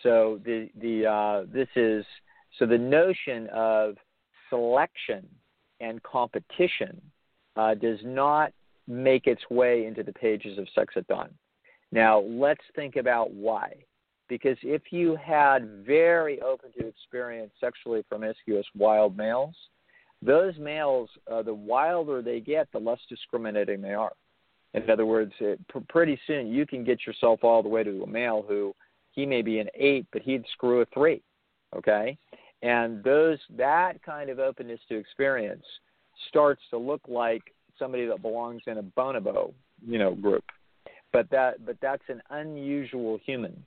[0.02, 2.04] So the the uh, this is
[2.58, 3.96] so the notion of
[4.50, 5.26] selection
[5.80, 7.00] and competition
[7.56, 8.52] uh, does not
[8.86, 11.30] make its way into the pages of Sex at Dawn.
[11.92, 13.74] Now let's think about why.
[14.28, 19.54] Because if you had very open to experience sexually promiscuous wild males,
[20.20, 24.12] those males, uh, the wilder they get, the less discriminating they are.
[24.74, 28.02] In other words, it, pr- pretty soon you can get yourself all the way to
[28.02, 28.74] a male who
[29.16, 31.22] he may be an eight, but he'd screw a three.
[31.74, 32.16] Okay,
[32.62, 35.64] and those that kind of openness to experience
[36.28, 37.42] starts to look like
[37.78, 39.52] somebody that belongs in a bonobo,
[39.86, 40.44] you know, group.
[41.12, 43.64] But that but that's an unusual human.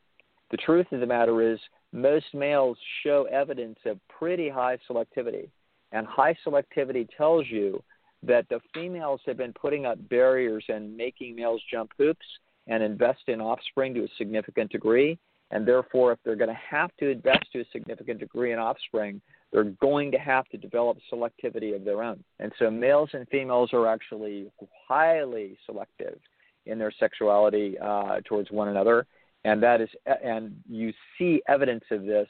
[0.52, 1.60] The truth of the matter is
[1.92, 5.50] most males show evidence of pretty high selectivity
[5.92, 7.82] and high selectivity tells you
[8.24, 12.26] that the females have been putting up barriers and making males jump hoops
[12.68, 15.18] and invest in offspring to a significant degree.
[15.52, 19.22] And therefore, if they're going to have to invest to a significant degree in offspring,
[19.52, 22.24] they're going to have to develop selectivity of their own.
[22.40, 24.52] And so males and females are actually
[24.88, 26.20] highly selective
[26.66, 29.08] in their sexuality uh, towards one another.
[29.44, 32.28] And that is, and you see evidence of this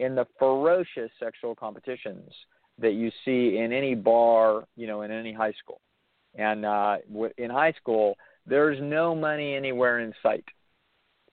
[0.00, 2.32] in the ferocious sexual competitions
[2.78, 5.80] that you see in any bar, you know, in any high school.
[6.34, 6.96] And uh,
[7.38, 10.44] in high school, there's no money anywhere in sight.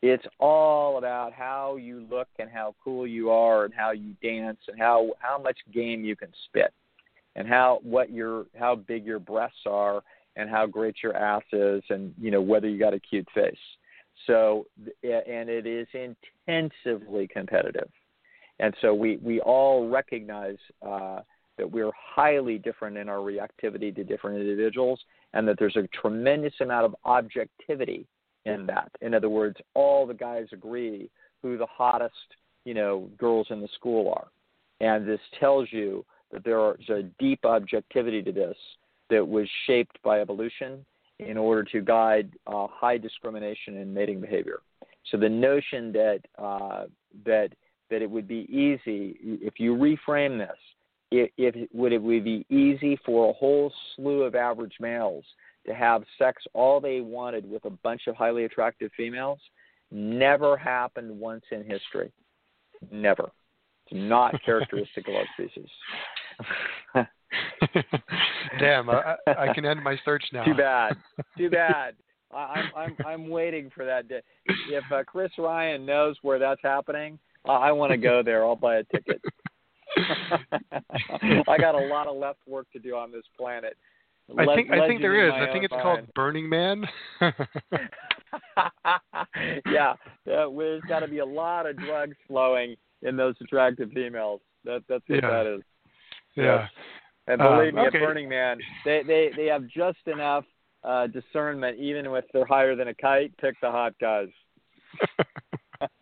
[0.05, 4.59] It's all about how you look and how cool you are and how you dance
[4.67, 6.73] and how how much game you can spit
[7.37, 10.03] and how what your how big your breasts are
[10.35, 13.55] and how great your ass is and you know whether you got a cute face.
[14.27, 17.89] So and it is intensively competitive.
[18.59, 21.21] And so we we all recognize uh,
[21.57, 24.99] that we're highly different in our reactivity to different individuals
[25.31, 28.05] and that there's a tremendous amount of objectivity
[28.45, 28.91] in that.
[29.01, 31.09] In other words, all the guys agree
[31.41, 32.13] who the hottest,
[32.65, 34.27] you know, girls in the school are.
[34.79, 38.57] And this tells you that there's a deep objectivity to this
[39.09, 40.85] that was shaped by evolution
[41.19, 44.59] in order to guide uh, high discrimination in mating behavior.
[45.11, 46.85] So the notion that uh,
[47.25, 47.49] that
[47.89, 50.57] that it would be easy if you reframe this,
[51.11, 55.25] it would it would be easy for a whole slew of average males
[55.65, 59.39] to have sex all they wanted with a bunch of highly attractive females
[59.91, 62.11] never happened once in history.
[62.91, 63.31] Never.
[63.85, 65.69] It's not characteristic of our species.
[68.59, 70.43] Damn, I, I can end my search now.
[70.43, 70.95] Too bad.
[71.37, 71.95] Too bad.
[72.33, 74.21] I, I'm I'm I'm waiting for that day.
[74.69, 78.43] If uh, Chris Ryan knows where that's happening, uh, I want to go there.
[78.43, 79.21] I'll buy a ticket.
[81.47, 83.77] I got a lot of left work to do on this planet.
[84.37, 85.33] I think I think there is.
[85.33, 86.85] I think it's called Burning Man.
[87.21, 87.31] yeah,
[90.25, 94.41] yeah, there's got to be a lot of drugs flowing in those attractive females.
[94.63, 95.29] That that's what yeah.
[95.29, 95.61] that is.
[96.35, 96.67] Yeah.
[97.27, 97.99] And believe um, me, okay.
[97.99, 100.45] at Burning Man, they they they have just enough
[100.83, 103.35] uh, discernment, even if they're higher than a kite.
[103.37, 104.27] Pick the hot guys.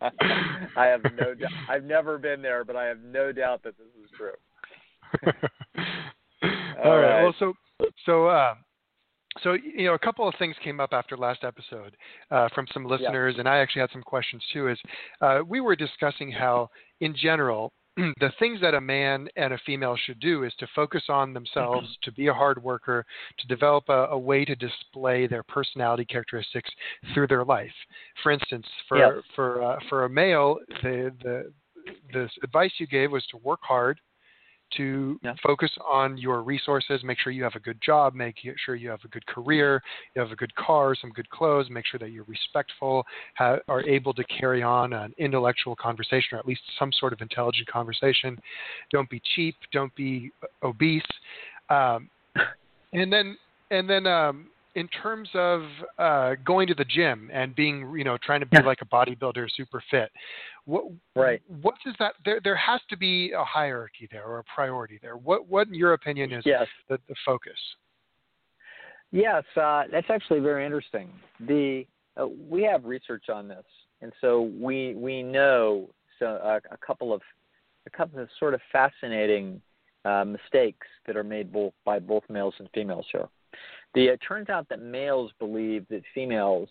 [0.00, 1.50] I have no doubt.
[1.68, 4.32] I've never been there, but I have no doubt that this is true.
[6.42, 6.50] All,
[6.84, 7.08] All right.
[7.08, 7.22] right.
[7.22, 7.54] Well, so
[8.06, 8.54] so, uh,
[9.42, 11.96] so you know, a couple of things came up after last episode
[12.30, 13.40] uh, from some listeners, yeah.
[13.40, 14.68] and I actually had some questions too.
[14.68, 14.78] Is
[15.20, 16.68] uh, we were discussing how,
[17.00, 21.02] in general, the things that a man and a female should do is to focus
[21.08, 22.10] on themselves, mm-hmm.
[22.10, 23.04] to be a hard worker,
[23.38, 26.70] to develop a, a, way to display their personality characteristics
[27.12, 27.72] through their life.
[28.22, 29.24] For instance, for yes.
[29.34, 31.52] for uh, for a male, the the
[32.12, 34.00] the advice you gave was to work hard,
[34.76, 35.34] to yeah.
[35.42, 39.00] focus on your resources, make sure you have a good job, make sure you have
[39.04, 39.82] a good career,
[40.14, 43.04] you have a good car, some good clothes, make sure that you're respectful,
[43.36, 47.20] ha- are able to carry on an intellectual conversation or at least some sort of
[47.20, 48.38] intelligent conversation.
[48.90, 50.30] Don't be cheap, don't be
[50.62, 51.02] obese.
[51.70, 52.08] Um,
[52.92, 53.36] and then
[53.70, 55.62] and then um, in terms of
[55.98, 58.66] uh, going to the gym and being, you know, trying to be yeah.
[58.66, 60.10] like a bodybuilder, super fit,
[60.64, 60.84] what
[61.16, 61.42] right?
[61.60, 62.14] What does that?
[62.24, 65.16] There, there has to be a hierarchy there or a priority there.
[65.16, 66.66] What, what in your opinion is yes.
[66.88, 67.58] the, the focus?
[69.10, 71.10] Yes, uh, that's actually very interesting.
[71.40, 71.84] The
[72.20, 73.64] uh, we have research on this,
[74.00, 77.20] and so we we know so uh, a couple of
[77.86, 79.60] a couple of sort of fascinating
[80.04, 83.28] uh, mistakes that are made both by both males and females here.
[83.94, 86.68] The, it turns out that males believe that females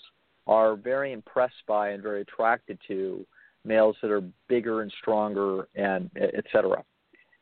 [0.48, 3.26] are very impressed by and very attracted to
[3.64, 6.84] males that are bigger and stronger and et cetera.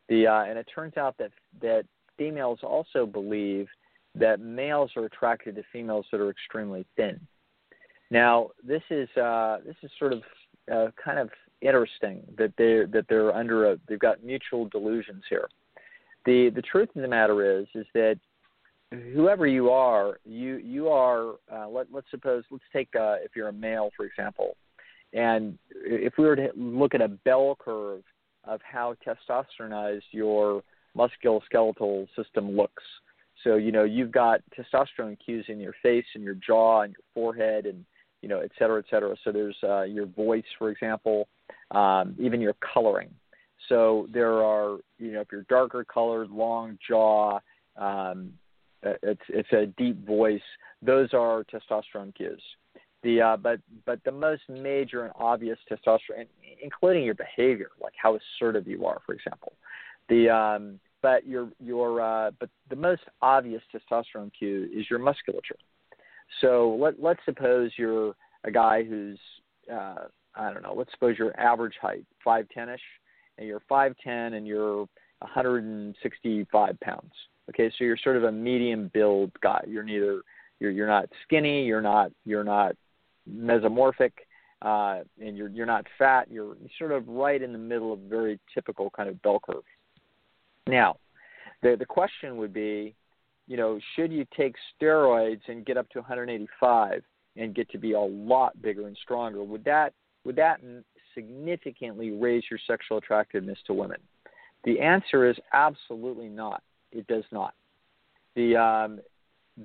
[0.10, 1.86] The, uh, and it turns out that, that
[2.18, 3.68] females also believe
[4.16, 7.20] that males are attracted to females that are extremely thin.
[8.12, 10.24] Now, this is, uh, this is sort of
[10.74, 11.30] uh, kind of
[11.62, 15.48] interesting that they're, that they're under a, they've got mutual delusions here.
[16.26, 18.20] The, the truth of the matter is, is that
[18.92, 21.36] whoever you are, you you are.
[21.52, 24.56] Uh, let let's suppose let's take uh, if you're a male, for example,
[25.14, 28.04] and if we were to look at a bell curve
[28.46, 30.64] of how testosteronized your
[30.98, 32.84] musculoskeletal system looks.
[33.44, 37.04] So you know you've got testosterone cues in your face and your jaw and your
[37.14, 37.86] forehead and
[38.22, 39.16] you know et cetera et cetera.
[39.24, 41.28] So there's uh, your voice, for example,
[41.72, 43.10] um, even your coloring.
[43.68, 47.40] So there are you know if you're darker colored, long jaw,
[47.78, 48.34] um,
[48.84, 50.42] it's it's a deep voice.
[50.82, 52.42] Those are testosterone cues.
[53.04, 56.28] The uh, but but the most major and obvious testosterone,
[56.62, 59.54] including your behavior, like how assertive you are, for example.
[60.10, 65.58] The um, but your your uh, but the most obvious testosterone cue is your musculature.
[66.42, 69.20] So let let's suppose you're a guy who's
[69.72, 70.06] uh,
[70.36, 70.74] I don't know.
[70.76, 72.82] Let's suppose your average height five ten ish,
[73.38, 74.88] and you're five ten and you're
[75.20, 77.12] 165 pounds.
[77.50, 79.64] Okay, so you're sort of a medium build guy.
[79.68, 80.22] You're neither
[80.60, 82.76] you're you're not skinny, you're not you're not
[83.30, 84.12] mesomorphic,
[84.62, 86.30] uh, and you're you're not fat.
[86.30, 89.64] You're sort of right in the middle of very typical kind of bell curve.
[90.68, 90.98] Now,
[91.62, 92.96] the the question would be,
[93.48, 97.04] you know, should you take steroids and get up to 185
[97.36, 99.44] and get to be a lot bigger and stronger?
[99.44, 99.94] Would that
[100.26, 100.60] would that
[101.16, 104.00] significantly raise your sexual attractiveness to women?
[104.66, 106.62] The answer is absolutely not.
[106.92, 107.54] It does not.
[108.36, 109.00] The, um,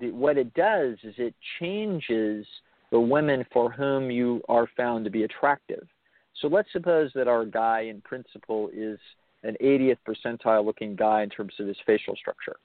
[0.00, 2.46] the what it does is it changes
[2.90, 5.86] the women for whom you are found to be attractive.
[6.40, 8.98] So let's suppose that our guy in principle is
[9.42, 12.56] an 80th percentile looking guy in terms of his facial structure.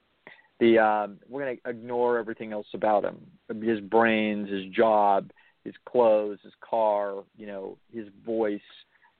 [0.58, 3.18] The um, we're going to ignore everything else about him:
[3.62, 5.30] his brains, his job,
[5.64, 8.60] his clothes, his car, you know, his voice,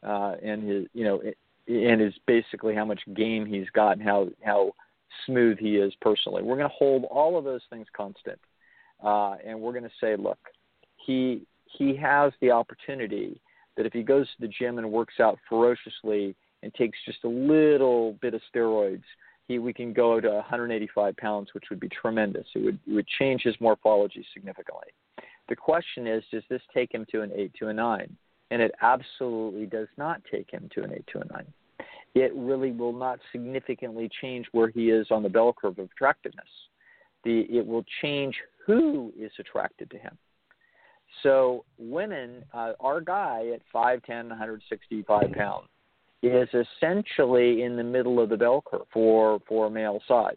[0.07, 1.22] uh, and his you know,
[1.66, 4.72] and is basically how much game he's got and how how
[5.26, 6.42] smooth he is personally.
[6.42, 8.38] We're going to hold all of those things constant,
[9.02, 10.38] uh, and we're going to say, look,
[10.96, 13.40] he he has the opportunity
[13.76, 17.28] that if he goes to the gym and works out ferociously and takes just a
[17.28, 19.04] little bit of steroids,
[19.46, 22.46] he we can go to 185 pounds, which would be tremendous.
[22.54, 24.88] It would it would change his morphology significantly.
[25.48, 28.16] The question is, does this take him to an eight to a nine?
[28.52, 31.46] And it absolutely does not take him to an eight to a nine.
[32.14, 36.48] It really will not significantly change where he is on the bell curve of attractiveness.
[37.24, 38.34] The, it will change
[38.66, 40.18] who is attracted to him.
[41.22, 45.68] So women, uh, our guy at 5'10", 165 pounds,
[46.22, 50.36] is essentially in the middle of the bell curve for, for male size.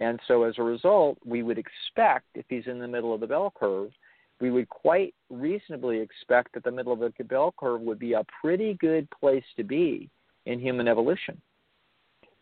[0.00, 3.26] And so as a result, we would expect, if he's in the middle of the
[3.26, 3.90] bell curve,
[4.40, 8.24] we would quite reasonably expect that the middle of the bell curve would be a
[8.42, 10.10] pretty good place to be
[10.46, 11.40] in human evolution.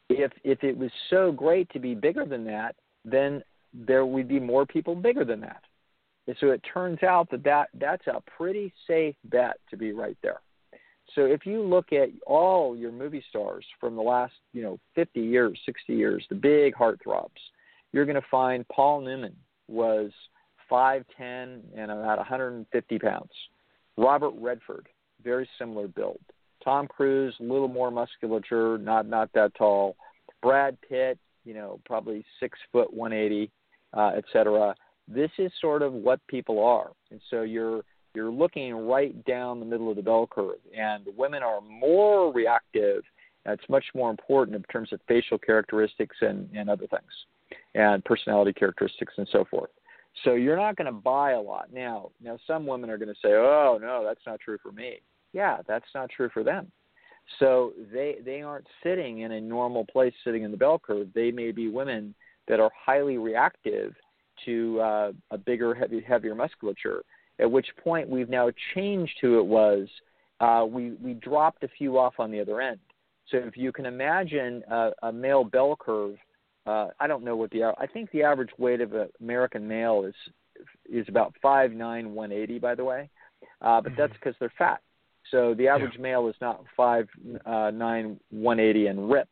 [0.09, 3.43] If if it was so great to be bigger than that, then
[3.73, 5.63] there would be more people bigger than that.
[6.27, 10.17] And so it turns out that, that that's a pretty safe bet to be right
[10.23, 10.41] there.
[11.15, 15.21] So if you look at all your movie stars from the last, you know, 50
[15.21, 17.29] years, 60 years, the big heartthrobs,
[17.93, 19.37] you're going to find Paul Newman
[19.69, 20.11] was
[20.71, 21.03] 5'10
[21.77, 23.31] and about 150 pounds.
[23.97, 24.89] Robert Redford,
[25.23, 26.21] very similar build.
[26.65, 29.97] Tom Cruise, a little more musculature, not not that tall.
[30.43, 33.51] Brad Pitt, you know, probably six foot 180,
[33.93, 34.75] uh, et cetera.
[35.07, 37.83] This is sort of what people are, and so you're
[38.15, 43.03] you're looking right down the middle of the bell curve, and women are more reactive.
[43.47, 47.03] It's much more important in terms of facial characteristics and, and other things,
[47.75, 49.71] and personality characteristics and so forth.
[50.23, 52.11] So you're not going to buy a lot now.
[52.23, 55.01] Now some women are going to say, "Oh no, that's not true for me."
[55.35, 56.70] Yeah, that's not true for them.
[57.39, 61.09] So they they aren't sitting in a normal place, sitting in the bell curve.
[61.14, 62.14] They may be women
[62.49, 63.95] that are highly reactive
[64.45, 67.03] to uh, a bigger, heavy, heavier musculature.
[67.39, 69.89] At which point we've now changed who it was.
[70.41, 72.78] Uh, we we dropped a few off on the other end.
[73.30, 76.16] So if you can imagine a, a male bell curve
[76.66, 80.05] uh, I don't know what the I think the average weight of an American male
[80.05, 80.14] is
[80.91, 83.11] is about five nine one eighty by the way,
[83.61, 84.01] uh, but mm-hmm.
[84.01, 84.80] that's because they're fat.
[85.31, 86.03] So the average yeah.
[86.03, 87.09] male is not five
[87.47, 89.31] uh, nine one eighty and ripped.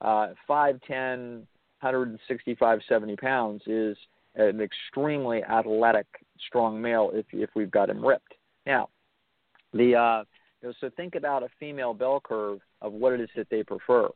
[0.00, 1.46] Uh, five ten,
[1.78, 3.96] hundred and sixty five seventy pounds is
[4.36, 6.06] an extremely athletic,
[6.46, 8.34] strong male if if we've got him ripped.
[8.66, 8.88] Now,
[9.72, 10.24] the uh,
[10.62, 13.62] you know, so think about a female bell curve of what it is that they
[13.62, 14.08] prefer,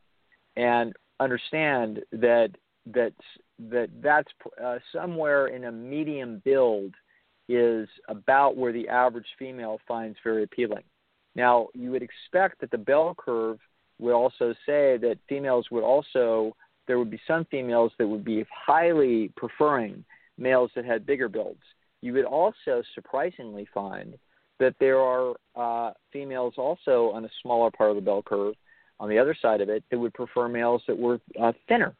[0.56, 2.50] and understand that
[2.86, 3.12] that
[3.58, 4.28] that that's
[4.62, 6.94] uh, somewhere in a medium build
[7.48, 10.84] is about where the average female finds very appealing.
[11.34, 13.58] Now, you would expect that the bell curve
[13.98, 16.54] would also say that females would also
[16.86, 20.04] there would be some females that would be highly preferring
[20.38, 21.60] males that had bigger builds.
[22.00, 24.14] You would also surprisingly find
[24.58, 28.54] that there are uh, females also on a smaller part of the bell curve
[28.98, 31.94] on the other side of it that would prefer males that were uh, thinner.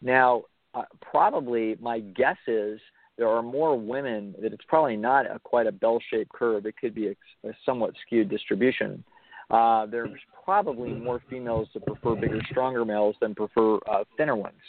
[0.00, 2.80] Now, uh, probably my guess is
[3.18, 6.64] there are more women that it's probably not a, quite a bell-shaped curve.
[6.64, 9.04] It could be a, a somewhat skewed distribution.
[9.50, 10.10] Uh, there's
[10.44, 14.60] probably more females that prefer bigger, stronger males than prefer uh, thinner ones.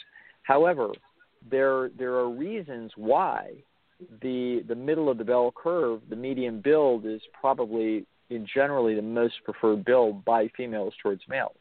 [0.42, 0.90] However,
[1.50, 3.52] there there are reasons why
[4.22, 9.02] the the middle of the bell curve, the medium build, is probably in generally the
[9.02, 11.56] most preferred build by females towards males.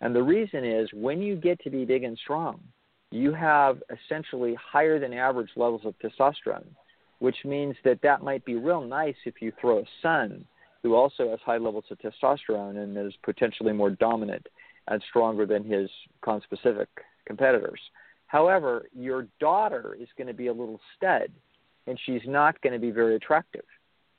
[0.00, 2.60] And the reason is when you get to be big and strong,
[3.10, 6.66] you have essentially higher than average levels of testosterone,
[7.18, 10.44] which means that that might be real nice if you throw a son
[10.82, 14.46] who also has high levels of testosterone and is potentially more dominant
[14.88, 15.90] and stronger than his
[16.22, 16.86] conspecific
[17.26, 17.80] competitors.
[18.26, 21.30] However, your daughter is going to be a little stud,
[21.86, 23.64] and she's not going to be very attractive.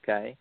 [0.03, 0.38] Okay,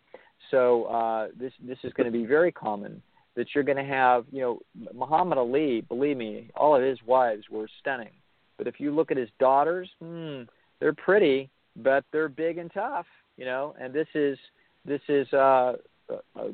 [0.51, 3.01] so uh, this this is going to be very common
[3.35, 4.25] that you're going to have.
[4.31, 4.59] You know,
[4.93, 5.81] Muhammad Ali.
[5.81, 8.11] Believe me, all of his wives were stunning,
[8.57, 10.43] but if you look at his daughters, hmm,
[10.79, 13.05] they're pretty, but they're big and tough.
[13.37, 14.37] You know, and this is
[14.85, 15.73] this is uh,
[16.09, 16.47] uh, uh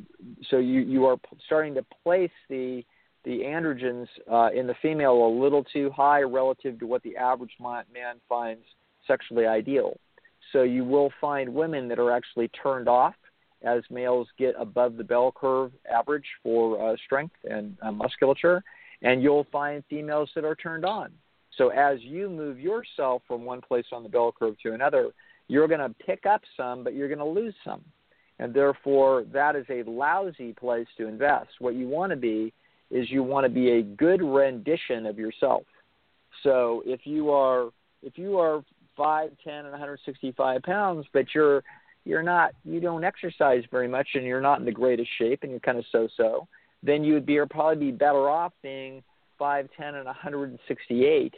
[0.49, 2.83] so you you are starting to place the
[3.23, 7.53] the androgens uh, in the female a little too high relative to what the average
[7.59, 8.63] man finds
[9.07, 9.97] sexually ideal.
[10.51, 13.15] So you will find women that are actually turned off
[13.63, 18.61] as males get above the bell curve average for uh, strength and uh, musculature,
[19.01, 21.11] and you'll find females that are turned on.
[21.57, 25.09] So as you move yourself from one place on the bell curve to another,
[25.47, 27.81] you're going to pick up some, but you're going to lose some.
[28.39, 31.49] And therefore, that is a lousy place to invest.
[31.59, 32.53] What you want to be
[32.89, 35.63] is you want to be a good rendition of yourself.
[36.41, 37.69] So if you are
[38.01, 38.63] if you are
[38.97, 41.63] five, ten, and 165 pounds, but you're
[42.05, 45.51] you're not you don't exercise very much and you're not in the greatest shape and
[45.51, 46.47] you're kind of so-so,
[46.81, 49.03] then you would be or probably be better off being
[49.43, 51.33] five, ten, and 168,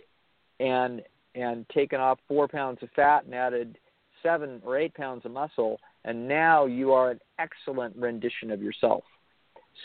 [0.59, 1.01] and
[1.33, 3.79] and taken off four pounds of fat and added
[4.21, 9.03] seven or eight pounds of muscle, and now you are an excellent rendition of yourself.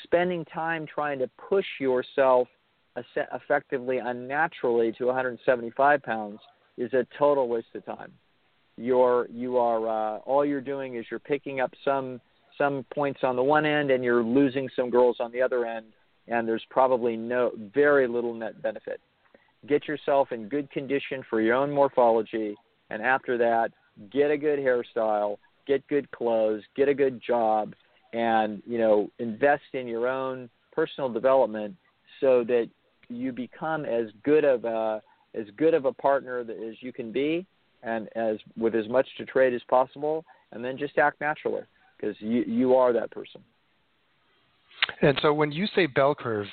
[0.05, 2.47] Spending time trying to push yourself
[3.33, 6.41] effectively unnaturally to 175 pounds
[6.77, 8.13] is a total waste of time.
[8.77, 12.21] You're you are uh, all you're doing is you're picking up some
[12.59, 15.87] some points on the one end and you're losing some girls on the other end,
[16.31, 19.01] and there's probably no very little net benefit.
[19.69, 22.57] Get yourself in good condition for your own morphology,
[22.89, 23.73] and after that,
[24.11, 27.75] get a good hairstyle, get good clothes, get a good job,
[28.13, 31.77] and you know invest in your own personal development
[32.21, 32.69] so that
[33.09, 35.03] you become as good of a
[35.35, 37.45] as good of a partner as you can be,
[37.83, 41.63] and as with as much to trade as possible, and then just act naturally
[41.99, 43.43] because you you are that person.
[45.03, 46.47] And so when you say bell curve,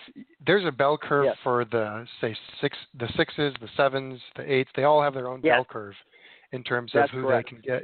[0.45, 1.37] there's a bell curve yes.
[1.43, 4.69] for the say six, the sixes, the sevens, the eights.
[4.75, 5.55] They all have their own yes.
[5.55, 5.93] bell curve
[6.51, 7.49] in terms That's of who correct.
[7.49, 7.83] they can get.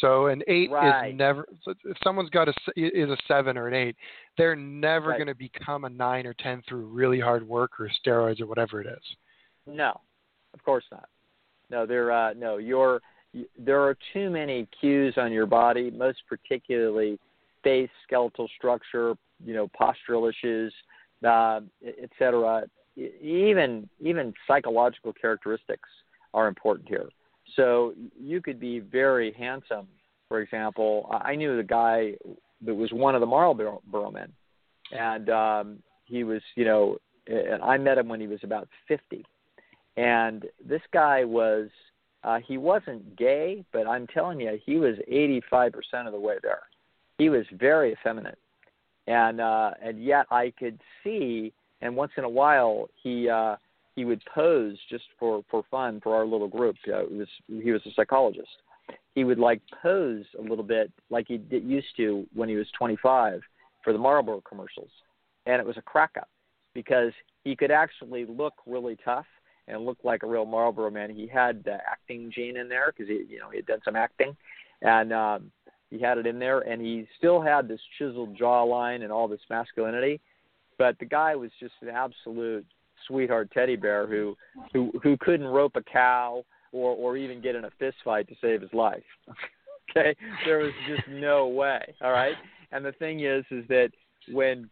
[0.00, 1.10] So an eight right.
[1.10, 1.46] is never.
[1.66, 3.96] If someone's got a is a seven or an eight,
[4.36, 5.18] they're never right.
[5.18, 8.80] going to become a nine or ten through really hard work or steroids or whatever
[8.80, 9.02] it is.
[9.66, 9.98] No,
[10.52, 11.08] of course not.
[11.70, 12.12] No, there.
[12.12, 13.00] Uh, no, you're.
[13.58, 17.18] There are too many cues on your body, most particularly
[17.62, 19.14] face, skeletal structure,
[19.44, 20.72] you know, postural issues,
[21.26, 22.64] uh, et cetera.
[22.96, 25.88] Even even psychological characteristics
[26.32, 27.08] are important here.
[27.54, 29.86] So you could be very handsome.
[30.28, 32.14] For example, I knew the guy
[32.62, 34.32] that was one of the Marlboro men,
[34.92, 39.24] and um, he was, you know, and I met him when he was about 50.
[39.96, 41.68] And this guy was,
[42.24, 45.72] uh, he wasn't gay, but I'm telling you, he was 85%
[46.06, 46.62] of the way there.
[47.18, 48.38] He was very effeminate,
[49.06, 53.56] and uh, and yet I could see, and once in a while he uh,
[53.94, 56.76] he would pose just for for fun for our little group.
[56.86, 58.48] Uh, it was he was a psychologist.
[59.14, 62.66] He would like pose a little bit like he did, used to when he was
[62.78, 63.40] 25
[63.82, 64.90] for the Marlboro commercials,
[65.46, 66.28] and it was a crack up
[66.74, 69.26] because he could actually look really tough
[69.68, 71.10] and look like a real Marlboro man.
[71.10, 73.96] He had the acting gene in there because he you know he had done some
[73.96, 74.36] acting,
[74.82, 75.50] and um,
[75.90, 79.40] he had it in there, and he still had this chiseled jawline and all this
[79.48, 80.20] masculinity.
[80.78, 82.66] But the guy was just an absolute
[83.06, 84.36] sweetheart teddy bear who
[84.72, 88.34] who who couldn't rope a cow or or even get in a fist fight to
[88.40, 89.04] save his life.
[89.90, 90.14] okay,
[90.44, 91.94] there was just no way.
[92.02, 92.34] All right,
[92.72, 93.90] and the thing is, is that
[94.32, 94.68] when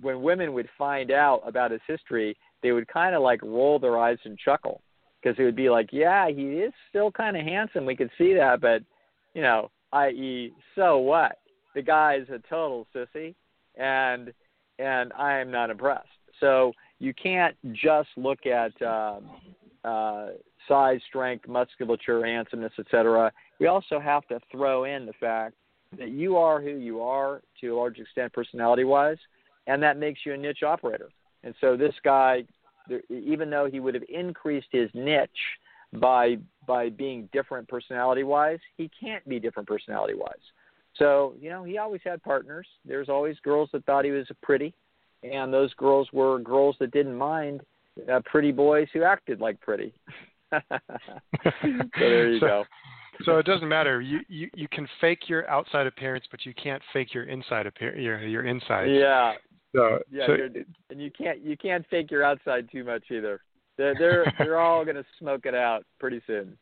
[0.00, 3.98] when women would find out about his history, they would kind of like roll their
[3.98, 4.82] eyes and chuckle
[5.22, 7.86] because it would be like, yeah, he is still kind of handsome.
[7.86, 8.82] We could see that, but
[9.34, 11.38] you know, i.e., so what?
[11.74, 13.34] The guy's a total sissy,
[13.76, 14.32] and
[14.78, 16.08] and I am not impressed.
[16.40, 19.20] So you can't just look at uh,
[19.84, 20.28] uh,
[20.66, 23.32] size, strength, musculature, handsomeness, etc.
[23.58, 25.54] We also have to throw in the fact
[25.98, 29.16] that you are who you are to a large extent, personality-wise,
[29.66, 31.08] and that makes you a niche operator.
[31.42, 32.44] And so this guy,
[33.08, 35.30] even though he would have increased his niche
[35.94, 36.36] by
[36.68, 40.34] by being different personality-wise, he can't be different personality-wise.
[40.94, 42.66] So you know, he always had partners.
[42.84, 44.72] There's always girls that thought he was pretty
[45.22, 47.62] and those girls were girls that didn't mind
[48.12, 49.92] uh, pretty boys who acted like pretty.
[50.50, 50.60] so
[51.98, 52.64] there you so, go.
[53.24, 54.00] So it doesn't matter.
[54.00, 58.00] You, you you can fake your outside appearance, but you can't fake your inside appearance.
[58.00, 58.86] Your your inside.
[58.86, 59.34] Yeah.
[59.74, 60.36] So, yeah, so,
[60.88, 63.40] and you can't you can't fake your outside too much either.
[63.78, 66.58] They're they're they're all gonna smoke it out pretty soon.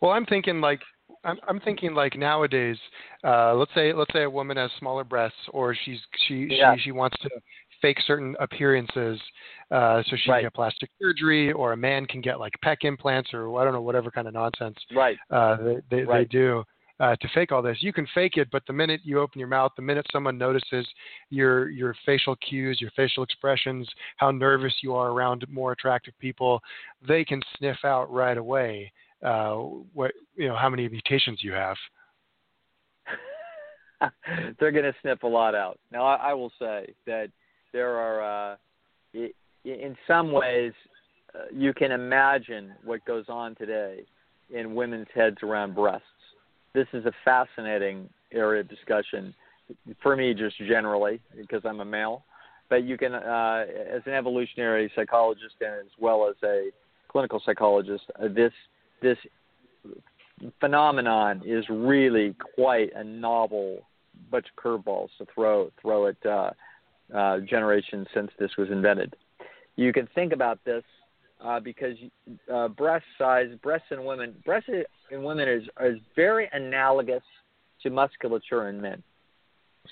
[0.00, 0.80] Well, I'm thinking like
[1.24, 2.76] I'm, I'm thinking like nowadays.
[3.22, 6.74] Uh, let's say let's say a woman has smaller breasts, or she's she yeah.
[6.74, 7.30] she she wants to
[7.80, 9.20] fake certain appearances,
[9.70, 10.38] uh, so she right.
[10.38, 13.72] can get plastic surgery, or a man can get like pec implants, or I don't
[13.72, 15.16] know whatever kind of nonsense right.
[15.30, 16.28] uh, they they, right.
[16.28, 16.64] they do.
[17.00, 19.48] Uh, to fake all this, you can fake it, but the minute you open your
[19.48, 20.84] mouth, the minute someone notices
[21.30, 26.60] your your facial cues, your facial expressions, how nervous you are around more attractive people,
[27.06, 28.92] they can sniff out right away
[29.24, 29.54] uh,
[29.94, 31.76] what you know how many mutations you have.
[34.58, 35.78] They're going to sniff a lot out.
[35.90, 37.30] Now, I, I will say that
[37.72, 38.56] there are, uh,
[39.64, 40.72] in some ways,
[41.34, 44.04] uh, you can imagine what goes on today
[44.50, 46.06] in women's heads around breasts.
[46.74, 49.34] This is a fascinating area of discussion
[50.02, 52.24] for me, just generally, because I'm a male.
[52.68, 56.70] But you can, uh, as an evolutionary psychologist and as well as a
[57.08, 58.52] clinical psychologist, uh, this
[59.00, 59.16] this
[60.60, 63.80] phenomenon is really quite a novel
[64.30, 66.50] bunch of curveballs to throw throw at uh,
[67.14, 69.14] uh, generations since this was invented.
[69.76, 70.82] You can think about this
[71.44, 71.96] uh, because
[72.52, 74.70] uh, breast size, breasts in women, breasts
[75.10, 77.22] in women is is very analogous
[77.82, 79.02] to musculature in men.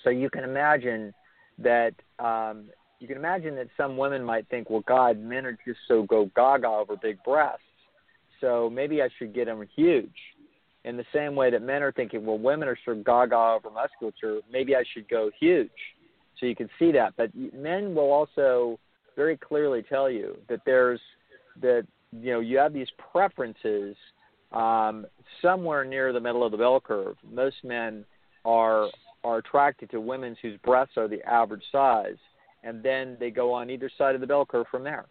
[0.04, 1.14] So you can imagine
[1.58, 2.66] that um,
[2.98, 6.30] you can imagine that some women might think, well, God, men are just so go
[6.34, 7.62] gaga over big breasts,
[8.40, 10.10] so maybe I should get them huge.
[10.84, 14.40] In the same way that men are thinking, well, women are so gaga over musculature,
[14.50, 15.70] maybe I should go huge.
[16.38, 18.78] So you can see that, but men will also
[19.16, 21.00] very clearly tell you that there's
[21.60, 23.96] that you know you have these preferences
[24.52, 25.06] um,
[25.42, 27.16] somewhere near the middle of the bell curve.
[27.30, 28.04] Most men
[28.44, 28.88] are
[29.24, 32.18] are attracted to women whose breasts are the average size,
[32.62, 35.06] and then they go on either side of the bell curve from there.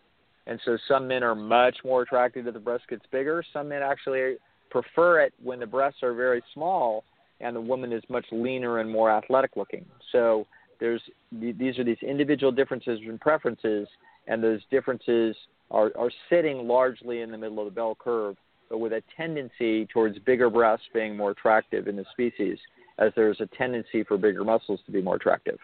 [0.47, 3.43] And so some men are much more attracted to the breast gets bigger.
[3.51, 4.35] Some men actually
[4.69, 7.03] prefer it when the breasts are very small
[7.41, 9.85] and the woman is much leaner and more athletic looking.
[10.11, 10.45] So
[10.79, 13.87] there's these are these individual differences in preferences,
[14.27, 15.35] and those differences
[15.71, 18.35] are, are sitting largely in the middle of the bell curve,
[18.69, 22.57] but with a tendency towards bigger breasts being more attractive in the species,
[22.97, 25.57] as there's a tendency for bigger muscles to be more attractive.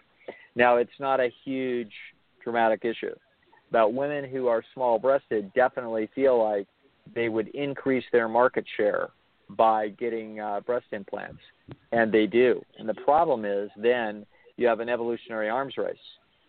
[0.54, 1.92] Now, it's not a huge
[2.42, 3.14] dramatic issue,
[3.70, 6.66] but women who are small breasted definitely feel like
[7.14, 9.08] they would increase their market share
[9.50, 11.40] by getting uh, breast implants,
[11.92, 12.62] and they do.
[12.78, 14.26] And the problem is then
[14.56, 15.96] you have an evolutionary arms race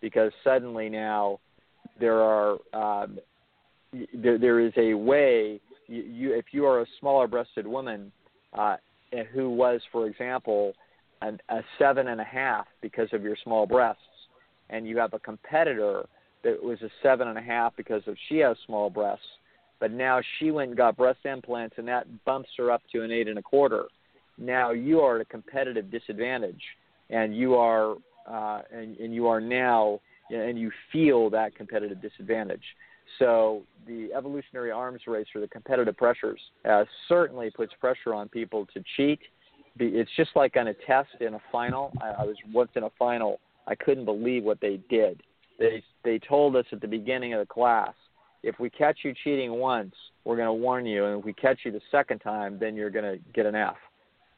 [0.01, 1.39] because suddenly now
[1.99, 3.19] there are um,
[4.13, 8.11] there, there is a way you, you if you are a smaller breasted woman
[8.53, 8.77] uh,
[9.33, 10.73] who was, for example,
[11.21, 14.01] an, a seven and a half because of your small breasts,
[14.69, 16.05] and you have a competitor
[16.43, 19.25] that was a seven and a half because of she has small breasts,
[19.79, 23.11] but now she went and got breast implants, and that bumps her up to an
[23.11, 23.85] eight and a quarter.
[24.37, 26.61] Now you are at a competitive disadvantage,
[27.09, 27.95] and you are
[28.29, 32.63] uh, and, and you are now and you feel that competitive disadvantage.
[33.20, 36.39] So the evolutionary arms race or the competitive pressures
[36.70, 39.20] uh, certainly puts pressure on people to cheat.
[39.80, 41.91] It's just like on a test in a final.
[42.01, 43.39] I, I was once in a final.
[43.68, 45.22] I couldn't believe what they did.
[45.59, 47.93] They they told us at the beginning of the class,
[48.43, 49.95] if we catch you cheating once,
[50.26, 52.89] we're going to warn you, and if we catch you the second time, then you're
[52.89, 53.76] going to get an F.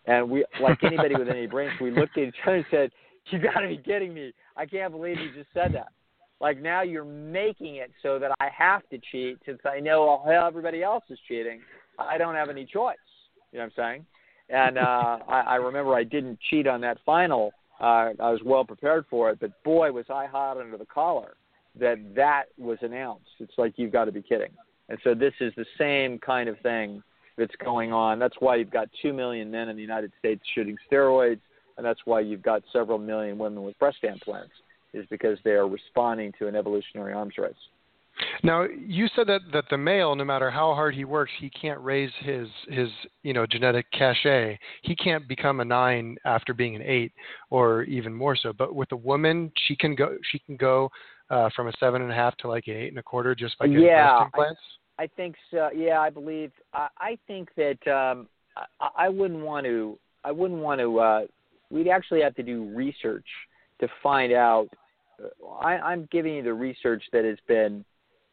[0.06, 2.92] And we, like anybody with any brains, we looked at each other and said,
[3.32, 4.34] "You got to be kidding me!
[4.56, 5.92] I can't believe you just said that."
[6.42, 10.30] Like now you're making it so that I have to cheat since I know all
[10.30, 11.62] everybody else is cheating.
[11.98, 12.98] I don't have any choice.
[13.52, 14.06] You know what I'm saying?
[14.50, 17.52] And uh, I, I remember I didn't cheat on that final.
[17.80, 21.36] Uh, I was well prepared for it, but boy, was I hot under the collar
[21.80, 23.28] that that was announced.
[23.40, 24.52] It's like you've got to be kidding.
[24.88, 27.04] And so this is the same kind of thing
[27.38, 28.18] that's going on.
[28.20, 31.42] That's why you've got two million men in the United States shooting steroids,
[31.78, 34.54] and that's why you've got several million women with breast implants
[34.96, 37.54] is because they are responding to an evolutionary arms race.
[38.44, 41.80] Now, you said that, that the male, no matter how hard he works, he can't
[41.82, 42.88] raise his his
[43.24, 44.58] you know genetic cachet.
[44.84, 47.12] He can't become a nine after being an eight,
[47.50, 48.54] or even more so.
[48.54, 50.90] But with a woman, she can go she can go
[51.30, 53.58] uh, from a seven and a half to like an eight and a quarter just
[53.60, 54.62] by getting yeah, breast implants.
[54.98, 55.70] I, I think so.
[55.76, 56.52] Yeah, I believe.
[56.74, 58.28] I, I think that um,
[58.80, 59.98] I, I wouldn't want to.
[60.24, 61.00] I wouldn't want to.
[61.00, 61.22] Uh,
[61.70, 63.26] we'd actually have to do research
[63.82, 64.70] to find out
[65.62, 67.84] I, I'm giving you the research that has been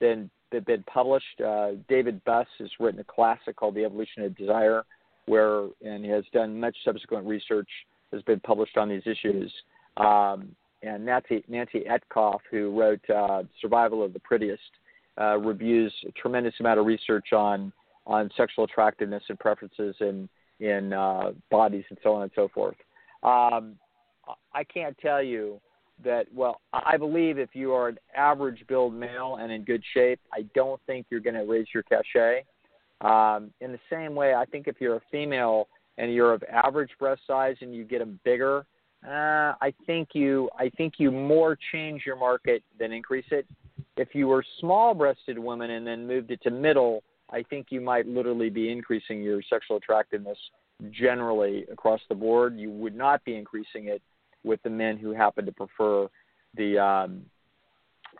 [0.00, 1.40] been been published.
[1.40, 4.84] Uh, David Buss has written a classic called The Evolution of Desire,
[5.26, 7.68] where and has done much subsequent research
[8.12, 9.52] has been published on these issues.
[9.96, 14.60] Um, and Nancy Nancy Etcoff, who wrote uh, Survival of the Prettiest,
[15.20, 17.72] uh, reviews a tremendous amount of research on
[18.06, 20.28] on sexual attractiveness and preferences in
[20.60, 22.76] in uh, bodies and so on and so forth.
[23.22, 23.76] Um,
[24.54, 25.60] I can't tell you
[26.04, 26.26] that.
[26.32, 30.42] Well, I believe if you are an average build male and in good shape, I
[30.54, 32.44] don't think you're going to raise your cachet.
[33.00, 36.90] Um, in the same way, I think if you're a female and you're of average
[36.98, 38.64] breast size and you get them bigger,
[39.06, 43.46] uh, I think you I think you more change your market than increase it.
[43.96, 48.06] If you were small-breasted women and then moved it to middle, I think you might
[48.06, 50.38] literally be increasing your sexual attractiveness
[50.90, 52.56] generally across the board.
[52.56, 54.00] You would not be increasing it
[54.44, 56.08] with the men who happen to prefer
[56.56, 57.22] the um,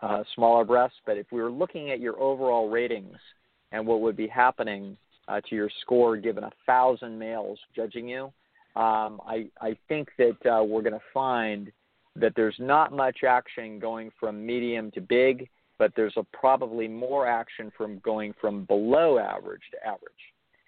[0.01, 0.99] uh, smaller breasts.
[1.07, 3.17] But if we were looking at your overall ratings
[3.73, 4.97] and what would be happening
[5.29, 8.33] uh, to your score given a thousand males judging you,
[8.75, 11.71] um, I, I think that uh, we're going to find
[12.17, 15.49] that there's not much action going from medium to big,
[15.79, 20.13] but there's a probably more action from going from below average to average.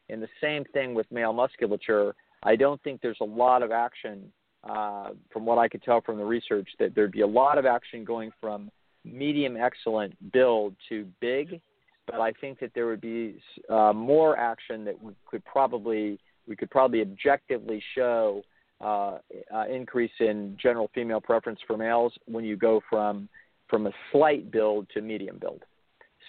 [0.08, 2.14] And the same thing with male musculature.
[2.42, 4.30] I don't think there's a lot of action,
[4.68, 7.66] uh, from what I could tell from the research, that there'd be a lot of
[7.66, 8.70] action going from
[9.04, 11.60] medium excellent build to big,
[12.06, 13.36] but I think that there would be
[13.68, 18.42] uh, more action that we could probably we could probably objectively show
[18.80, 19.18] uh,
[19.54, 23.28] uh, increase in general female preference for males when you go from
[23.68, 25.62] from a slight build to medium build.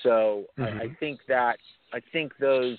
[0.04, 0.80] So mm-hmm.
[0.80, 1.58] I, I think that
[1.94, 2.78] I think those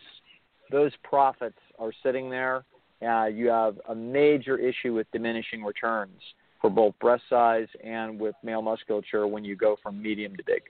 [0.71, 2.65] those profits are sitting there.
[3.03, 6.21] Uh, you have a major issue with diminishing returns
[6.61, 10.63] for both breast size and with male musculature when you go from medium to big.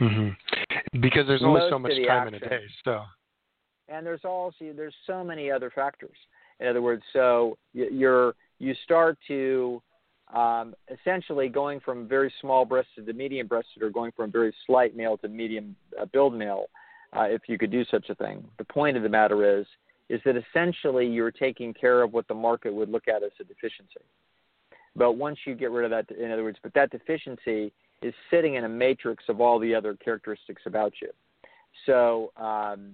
[0.00, 1.00] Mm-hmm.
[1.00, 3.02] Because there's only Most so much time action, in a day, so
[3.88, 6.16] and there's also there's so many other factors.
[6.60, 9.82] In other words, so you're you start to
[10.34, 14.96] um, essentially going from very small breasted to medium breasted, or going from very slight
[14.96, 16.66] male to medium uh, build male,
[17.16, 18.44] uh, if you could do such a thing.
[18.58, 19.66] The point of the matter is
[20.08, 23.44] is that essentially you're taking care of what the market would look at as a
[23.44, 24.04] deficiency.
[24.96, 28.54] But once you get rid of that, in other words, but that deficiency is sitting
[28.54, 31.08] in a matrix of all the other characteristics about you.
[31.86, 32.92] So um,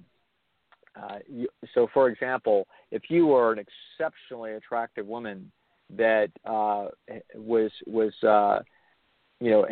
[0.97, 5.51] uh, you, so, for example, if you were an exceptionally attractive woman
[5.97, 6.87] that uh,
[7.35, 8.61] was was uh,
[9.41, 9.67] you know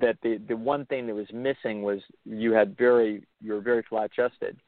[0.00, 3.84] that the the one thing that was missing was you had very you were very
[3.88, 4.58] flat chested.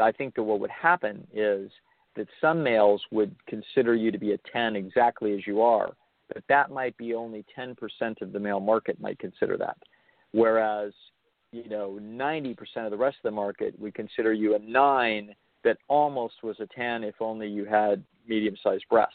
[0.00, 1.70] I think that what would happen is
[2.16, 5.92] that some males would consider you to be a 10 exactly as you are,
[6.32, 7.76] but that might be only 10%
[8.20, 9.76] of the male market might consider that.
[10.32, 10.92] Whereas
[11.52, 15.34] you know, 90% of the rest of the market would consider you a nine
[15.64, 19.14] that almost was a 10 if only you had medium sized breasts.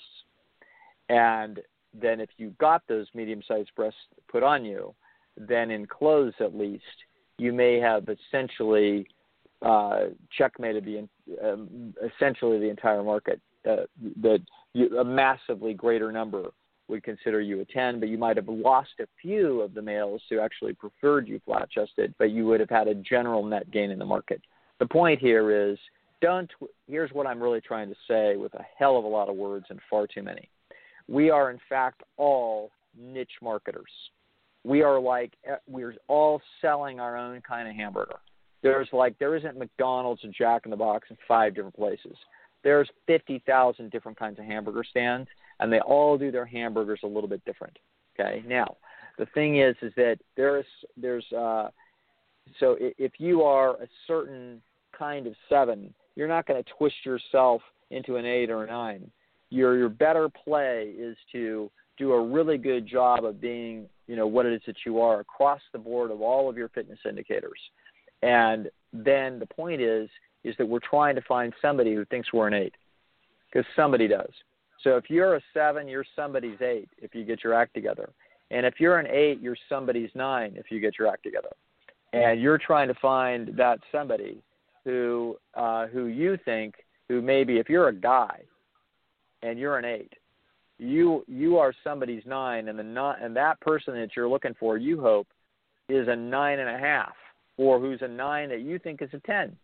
[1.10, 1.60] And
[1.94, 4.94] then if you got those medium sized breasts put on you,
[5.38, 6.84] then in clothes at least,
[7.38, 9.08] you may have essentially
[9.66, 10.06] uh,
[10.38, 11.08] checkmated the
[11.44, 13.42] um, essentially the entire market.
[13.68, 13.78] Uh,
[14.22, 14.40] that
[14.74, 16.52] you, a massively greater number
[16.88, 20.22] would consider you a 10, but you might have lost a few of the males
[20.30, 23.90] who actually preferred you flat chested, but you would have had a general net gain
[23.90, 24.40] in the market.
[24.78, 25.80] The point here is
[26.22, 26.52] don't,
[26.88, 29.66] here's what I'm really trying to say with a hell of a lot of words
[29.72, 30.48] and far too many.
[31.08, 33.92] We are, in fact, all niche marketers.
[34.64, 35.34] We are like,
[35.68, 38.18] we're all selling our own kind of hamburger.
[38.66, 42.16] There's like, there isn't McDonald's and Jack in the Box in five different places.
[42.64, 47.30] There's 50,000 different kinds of hamburger stands and they all do their hamburgers a little
[47.30, 47.78] bit different.
[48.20, 48.44] Okay.
[48.48, 48.78] Now,
[49.18, 50.66] the thing is, is that there's
[50.98, 51.70] there's uh,
[52.60, 54.62] so if you are a certain
[54.98, 57.62] kind of seven, you're not going to twist yourself
[57.92, 59.10] into an eight or a nine.
[59.50, 64.28] Your your better play is to do a really good job of being, you know,
[64.28, 67.60] what it is that you are across the board of all of your fitness indicators.
[68.26, 70.10] And then the point is,
[70.44, 72.74] is that we're trying to find somebody who thinks we're an eight,
[73.48, 74.32] because somebody does.
[74.84, 78.10] So if you're a seven, you're somebody's eight if you get your act together.
[78.52, 81.50] And if you're an eight, you're somebody's nine if you get your act together.
[82.14, 84.42] And you're trying to find that somebody
[84.84, 86.76] who uh, who you think
[87.08, 88.42] who maybe if you're a guy
[89.42, 90.14] and you're an eight,
[90.78, 94.78] you you are somebody's nine, and the not and that person that you're looking for,
[94.78, 95.28] you hope,
[95.90, 97.16] is a nine and a half,
[97.58, 99.56] or who's a nine that you think is a ten.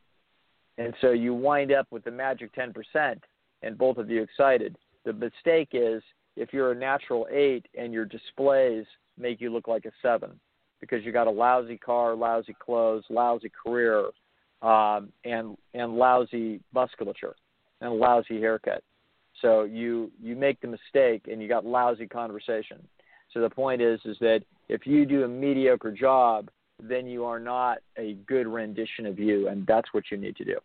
[0.77, 3.23] And so you wind up with the magic ten percent,
[3.61, 4.75] and both of you excited
[5.05, 6.03] the mistake is
[6.35, 8.85] if you're a natural eight and your displays
[9.17, 10.39] make you look like a seven
[10.79, 14.05] because you got a lousy car, lousy clothes, lousy career,
[14.61, 17.35] um, and and lousy musculature
[17.81, 18.83] and lousy haircut.
[19.41, 22.77] So you you make the mistake and you got lousy conversation.
[23.33, 26.49] So the point is is that if you do a mediocre job,
[26.81, 30.45] then you are not a good rendition of you, and that's what you need to
[30.45, 30.57] do.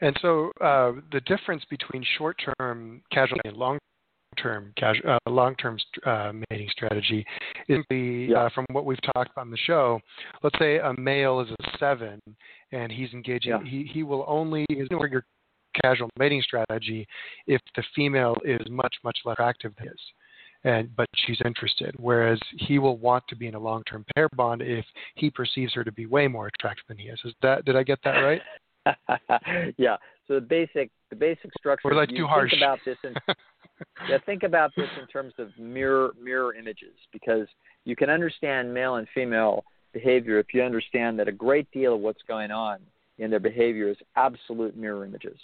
[0.00, 6.68] And so uh, the difference between short-term casual and long-term casu- uh, long-term uh, mating
[6.70, 7.24] strategy
[7.68, 8.44] is simply, yeah.
[8.44, 10.00] Uh, from what we've talked on the show.
[10.42, 12.20] Let's say a male is a seven,
[12.72, 13.52] and he's engaging.
[13.52, 13.62] Yeah.
[13.62, 15.24] He he will only is your
[15.82, 17.06] casual mating strategy
[17.46, 20.00] if the female is much much less attractive than his
[20.64, 21.94] and but she's interested.
[21.98, 24.84] Whereas he will want to be in a long-term pair bond if
[25.14, 27.18] he perceives her to be way more attractive than he is.
[27.24, 28.42] Is that did I get that right?
[29.78, 29.96] yeah.
[30.28, 31.88] So the basic the basic structure.
[31.88, 33.14] Or like too think about this in
[34.08, 37.46] yeah, think about this in terms of mirror mirror images because
[37.84, 42.00] you can understand male and female behavior if you understand that a great deal of
[42.00, 42.78] what's going on
[43.18, 45.38] in their behavior is absolute mirror images.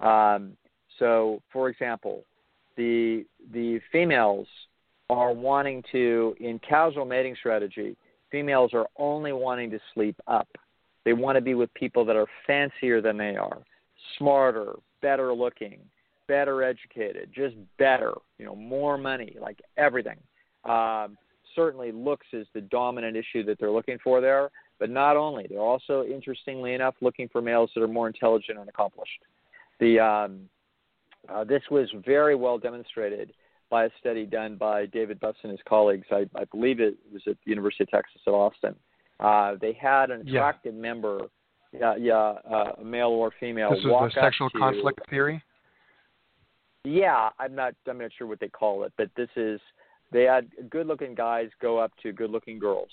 [0.00, 0.56] Um,
[0.98, 2.24] so, for example,
[2.78, 4.46] the the females
[5.10, 7.96] are wanting to in casual mating strategy.
[8.30, 10.48] Females are only wanting to sleep up.
[11.04, 13.58] They want to be with people that are fancier than they are,
[14.18, 15.78] smarter, better looking,
[16.26, 18.12] better educated, just better.
[18.38, 20.18] You know, more money, like everything.
[20.64, 21.16] Um,
[21.56, 24.50] certainly, looks is the dominant issue that they're looking for there.
[24.78, 28.68] But not only, they're also, interestingly enough, looking for males that are more intelligent and
[28.68, 29.20] accomplished.
[29.80, 30.48] The um,
[31.32, 33.32] uh, this was very well demonstrated
[33.70, 36.06] by a study done by David Buss and his colleagues.
[36.10, 38.74] I, I believe it was at the University of Texas at Austin.
[39.20, 40.80] Uh, they had an attractive yeah.
[40.80, 41.20] member,
[41.72, 45.42] yeah, yeah, uh, male or female, this is the sexual to, conflict theory.
[46.84, 47.74] Yeah, I'm not.
[47.88, 49.60] I'm not sure what they call it, but this is.
[50.10, 52.88] They had good-looking guys go up to good-looking girls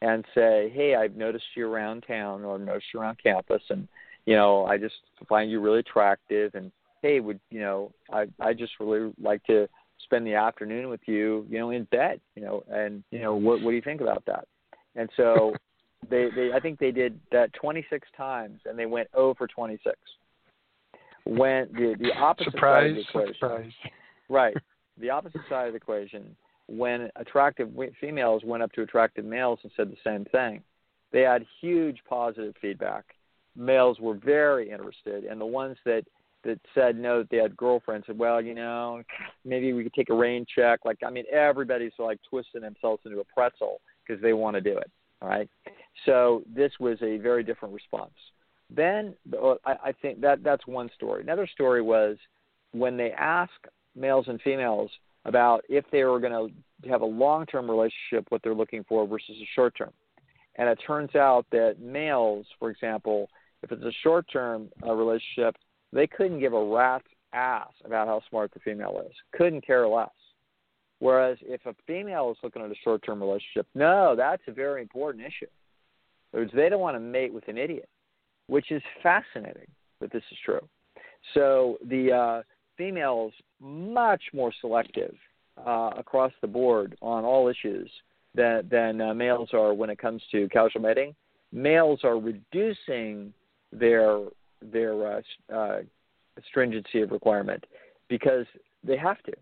[0.00, 3.86] and say, "Hey, I've noticed you around town, or noticed you around campus, and
[4.26, 4.94] you know, I just
[5.28, 9.68] find you really attractive, and hey, would you know, I I just really like to
[10.04, 13.60] spend the afternoon with you, you know, in bed, you know, and you know, what
[13.62, 14.46] what do you think about that?"
[14.96, 15.54] And so
[16.10, 19.96] they they I think they did that 26 times, and they went 0 for 26.
[21.24, 23.72] When the the opposite surprise, side of the equation, surprise.
[24.28, 24.56] right,
[25.00, 26.36] the opposite side of the equation,
[26.66, 27.68] when attractive
[28.00, 30.62] females went up to attractive males and said the same thing,
[31.12, 33.04] they had huge positive feedback.
[33.54, 36.04] Males were very interested, and the ones that
[36.44, 39.02] that said no, that they had girlfriends said, well, you know,
[39.44, 40.80] maybe we could take a rain check.
[40.84, 44.76] Like, I mean, everybody's like twisting themselves into a pretzel because they want to do
[44.76, 44.90] it.
[45.20, 45.48] All right.
[46.04, 48.14] So this was a very different response.
[48.74, 49.14] Then
[49.64, 51.22] I, think that that's one story.
[51.22, 52.16] Another story was
[52.72, 54.90] when they asked males and females
[55.26, 56.32] about if they were going
[56.82, 59.92] to have a long-term relationship, what they're looking for versus a short-term.
[60.56, 63.28] And it turns out that males, for example,
[63.62, 65.54] if it's a short-term uh, relationship,
[65.92, 69.12] they couldn't give a rat's ass about how smart the female is.
[69.32, 70.10] Couldn't care less.
[70.98, 74.82] Whereas if a female is looking at a short term relationship, no, that's a very
[74.82, 75.50] important issue.
[76.32, 77.88] Words, they don't want to mate with an idiot,
[78.46, 79.66] which is fascinating
[80.00, 80.66] that this is true.
[81.34, 82.42] So the uh,
[82.76, 85.14] females much more selective
[85.66, 87.90] uh, across the board on all issues
[88.34, 91.14] than than uh, males are when it comes to casual mating.
[91.52, 93.32] Males are reducing
[93.72, 94.20] their
[94.70, 95.20] their uh,
[95.52, 95.78] uh,
[96.48, 97.64] stringency of requirement
[98.08, 98.46] because
[98.84, 99.32] they have to.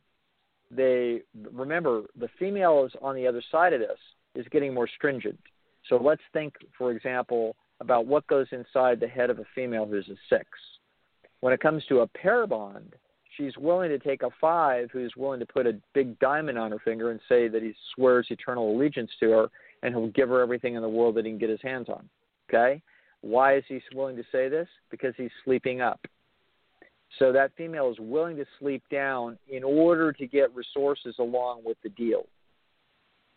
[0.71, 3.99] They remember the female is on the other side of this
[4.35, 5.39] is getting more stringent.
[5.89, 10.09] So let's think, for example, about what goes inside the head of a female who's
[10.09, 10.47] a six.
[11.41, 12.95] When it comes to a pair bond,
[13.37, 16.79] she's willing to take a five who's willing to put a big diamond on her
[16.85, 19.47] finger and say that he swears eternal allegiance to her
[19.83, 22.09] and he'll give her everything in the world that he can get his hands on.
[22.49, 22.83] Okay?
[23.23, 24.69] Why is he willing to say this?
[24.91, 26.01] Because he's sleeping up.
[27.19, 31.77] So that female is willing to sleep down in order to get resources along with
[31.83, 32.27] the deal.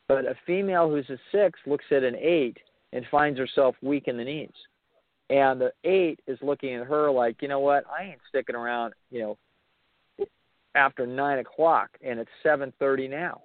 [0.07, 2.57] But a female who's a six looks at an eight
[2.91, 4.51] and finds herself weak in the knees.
[5.29, 8.93] And the eight is looking at her like, you know what, I ain't sticking around,
[9.09, 10.27] you know,
[10.75, 13.41] after nine o'clock and it's seven thirty now.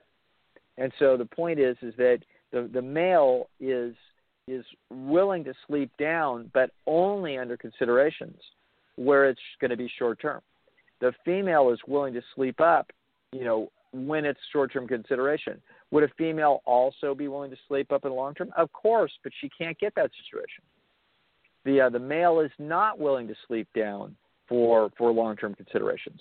[0.76, 2.18] And so the point is is that
[2.52, 3.94] the the male is
[4.50, 8.38] is willing to sleep down, but only under considerations
[8.96, 10.40] where it's going to be short term.
[11.00, 12.90] The female is willing to sleep up,
[13.32, 15.60] you know, when it's short term consideration.
[15.90, 18.50] Would a female also be willing to sleep up in the long term?
[18.56, 20.64] Of course, but she can't get that situation.
[21.64, 24.16] The uh, the male is not willing to sleep down
[24.48, 26.20] for for long term considerations.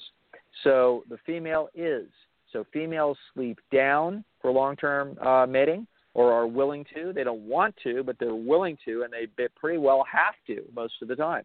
[0.64, 2.08] So the female is.
[2.54, 5.86] So females sleep down for long-term uh, mating
[6.18, 7.14] or are willing to.
[7.14, 10.96] They don't want to, but they're willing to, and they pretty well have to most
[11.04, 11.44] of the time.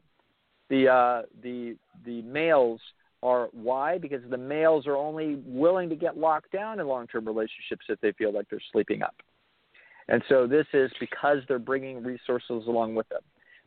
[0.70, 2.81] The uh, the the males
[3.23, 7.85] are why because the males are only willing to get locked down in long-term relationships
[7.89, 9.14] if they feel like they're sleeping up.
[10.09, 13.20] And so this is because they're bringing resources along with them.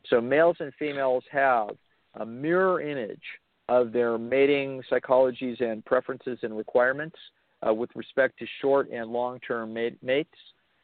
[0.09, 1.69] So males and females have
[2.15, 3.23] a mirror image
[3.69, 7.15] of their mating psychologies and preferences and requirements
[7.65, 10.35] uh, with respect to short and long-term mate, mates,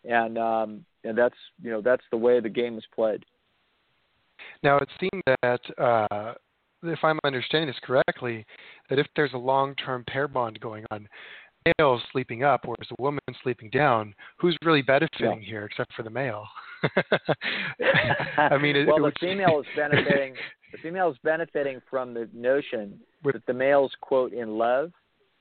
[0.04, 3.24] and um, and that's you know that's the way the game is played.
[4.64, 6.34] Now it seems that uh,
[6.84, 8.46] if I'm understanding this correctly,
[8.90, 11.08] that if there's a long-term pair bond going on,
[11.78, 15.50] male sleeping up or is a woman sleeping down, who's really benefiting yeah.
[15.50, 16.46] here except for the male?
[18.38, 20.36] I mean, it, well, the female is benefiting.
[20.72, 24.92] the female is benefiting from the notion that the male's quote in love,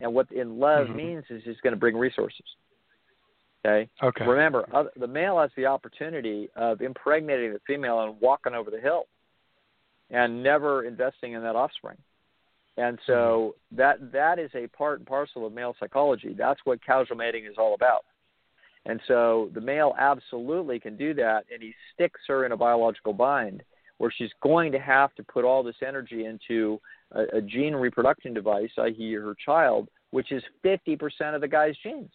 [0.01, 0.97] and what in love mm-hmm.
[0.97, 2.45] means is he's going to bring resources.
[3.65, 3.89] Okay.
[4.03, 4.25] Okay.
[4.25, 8.81] Remember, other, the male has the opportunity of impregnating the female and walking over the
[8.81, 9.05] hill,
[10.11, 11.99] and never investing in that offspring.
[12.77, 13.77] And so mm-hmm.
[13.77, 16.35] that that is a part and parcel of male psychology.
[16.37, 18.05] That's what casual mating is all about.
[18.87, 23.13] And so the male absolutely can do that, and he sticks her in a biological
[23.13, 23.63] bind
[23.99, 26.81] where she's going to have to put all this energy into
[27.13, 30.99] a, a gene reproduction device, i.e., her child, which is 50%
[31.35, 32.11] of the guy's genes.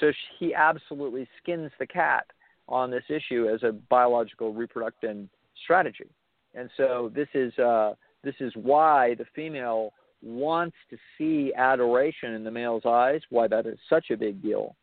[0.00, 2.26] So she, he absolutely skins the cat
[2.68, 5.28] on this issue as a biological reproductive
[5.62, 6.08] strategy.
[6.54, 12.44] And so this is uh, this is why the female wants to see adoration in
[12.44, 14.76] the male's eyes, why that is such a big deal.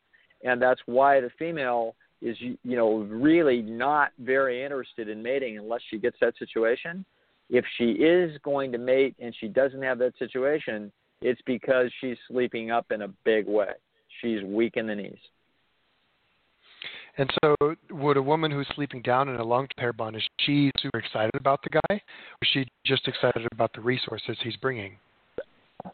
[0.44, 5.80] And that's why the female is you know really not very interested in mating unless
[5.90, 7.04] she gets that situation.
[7.48, 12.16] If she is going to mate and she doesn't have that situation, it's because she's
[12.28, 13.72] sleeping up in a big way.
[14.20, 15.18] She's weak in the knees.
[17.18, 20.70] And so, would a woman who's sleeping down in a long pair bond is she
[20.80, 24.96] super excited about the guy, or is she just excited about the resources he's bringing?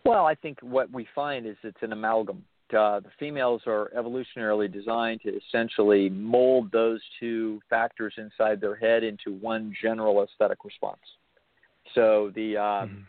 [0.04, 2.44] Well, I think what we find is it's an amalgam.
[2.70, 9.04] Uh, the females are evolutionarily designed to essentially mold those two factors inside their head
[9.04, 10.98] into one general aesthetic response.
[11.94, 13.00] So the uh, mm-hmm.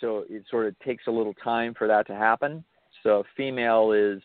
[0.00, 2.64] so it sort of takes a little time for that to happen.
[3.02, 4.22] So female is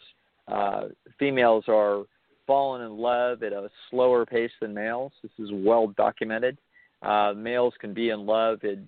[0.48, 2.04] uh, females are
[2.46, 5.12] falling in love at a slower pace than males.
[5.22, 6.58] This is well documented.
[7.02, 8.88] Uh, males can be in love in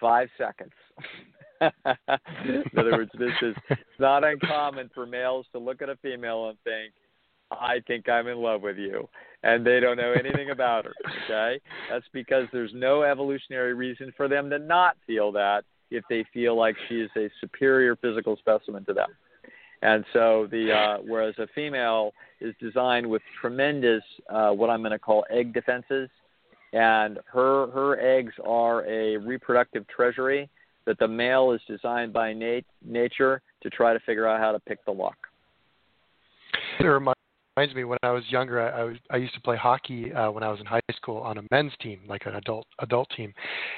[0.00, 0.72] five seconds.
[1.60, 3.54] in other words, this is
[3.98, 6.92] not uncommon for males to look at a female and think,
[7.50, 9.08] I think I'm in love with you.
[9.42, 10.92] And they don't know anything about her.
[11.24, 11.60] Okay?
[11.90, 16.56] That's because there's no evolutionary reason for them to not feel that if they feel
[16.56, 19.08] like she is a superior physical specimen to them.
[19.82, 24.92] And so the uh, whereas a female is designed with tremendous uh, what I'm going
[24.92, 26.08] to call egg defenses,
[26.72, 30.50] and her her eggs are a reproductive treasury
[30.84, 34.58] that the male is designed by nat- nature to try to figure out how to
[34.58, 35.16] pick the lock.
[37.74, 40.42] Me when I was younger, I, I, was, I used to play hockey uh, when
[40.42, 43.32] I was in high school on a men's team, like an adult adult team,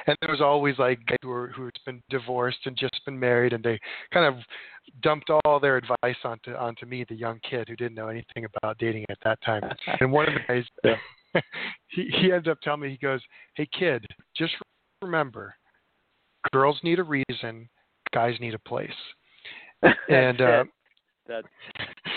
[0.07, 3.53] and there was always like guys who were who'd been divorced and just been married,
[3.53, 3.79] and they
[4.13, 4.43] kind of
[5.03, 8.79] dumped all their advice onto onto me, the young kid who didn't know anything about
[8.79, 9.63] dating at that time.
[10.01, 11.41] And one of the guys, yeah.
[11.89, 13.21] he he ends up telling me, he goes,
[13.55, 14.05] "Hey kid,
[14.37, 14.55] just
[15.03, 15.55] remember,
[16.53, 17.69] girls need a reason,
[18.13, 18.91] guys need a place.
[20.09, 20.65] and uh,
[21.27, 21.45] that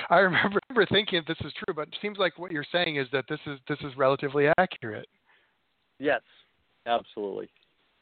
[0.10, 3.26] I remember, thinking this is true, but it seems like what you're saying is that
[3.30, 5.08] this is this is relatively accurate.
[6.00, 6.22] Yes,
[6.86, 7.50] absolutely.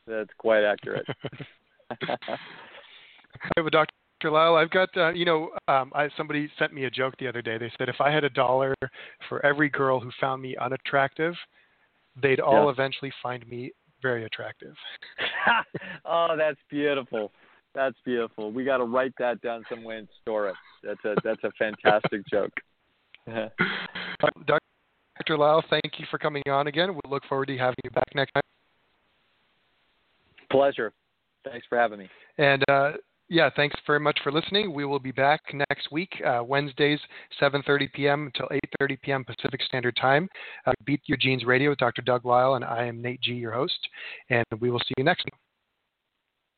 [0.07, 1.05] That's quite accurate.
[2.01, 2.37] I
[3.57, 3.91] have a Dr.
[4.23, 7.41] Lisle, I've got uh, you know um, I, somebody sent me a joke the other
[7.41, 7.57] day.
[7.57, 8.75] They said if I had a dollar
[9.27, 11.33] for every girl who found me unattractive,
[12.21, 12.71] they'd all yeah.
[12.71, 13.71] eventually find me
[14.01, 14.75] very attractive.
[16.05, 17.31] oh, that's beautiful.
[17.73, 18.51] That's beautiful.
[18.51, 20.55] We got to write that down somewhere and store it.
[20.83, 22.51] That's a that's a fantastic joke.
[25.17, 25.37] Dr.
[25.37, 26.93] Lisle, thank you for coming on again.
[26.93, 28.41] We look forward to having you back next time.
[30.49, 30.91] Pleasure.
[31.45, 32.09] Thanks for having me.
[32.37, 32.93] And uh,
[33.29, 34.73] yeah, thanks very much for listening.
[34.73, 36.99] We will be back next week, uh, Wednesdays,
[37.41, 38.31] 7:30 p.m.
[38.33, 38.49] until
[38.81, 39.23] 8:30 p.m.
[39.23, 40.27] Pacific Standard Time.
[40.65, 42.01] Uh, Beat Your Genes Radio with Dr.
[42.01, 43.79] Doug Lisle, and I am Nate G, your host.
[44.29, 45.23] And we will see you next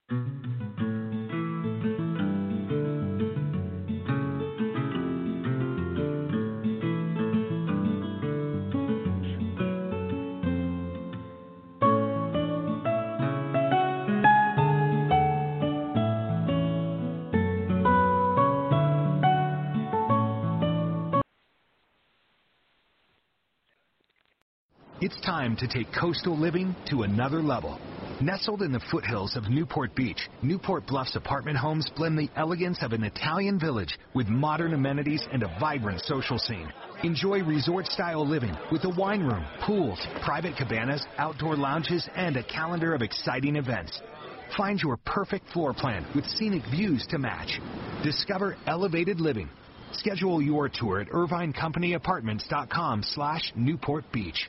[0.10, 0.63] time.
[25.34, 27.80] Time to take coastal living to another level.
[28.22, 32.94] Nestled in the foothills of Newport Beach, Newport Bluffs apartment homes blend the elegance of
[32.94, 36.72] an Italian village with modern amenities and a vibrant social scene.
[37.04, 42.44] Enjoy resort style living with a wine room, pools, private cabanas, outdoor lounges, and a
[42.44, 44.00] calendar of exciting events.
[44.56, 47.60] Find your perfect floor plan with scenic views to match.
[48.04, 49.50] Discover elevated living.
[49.94, 54.48] Schedule your tour at IrvineCompanyApartments.com slash Newport Beach.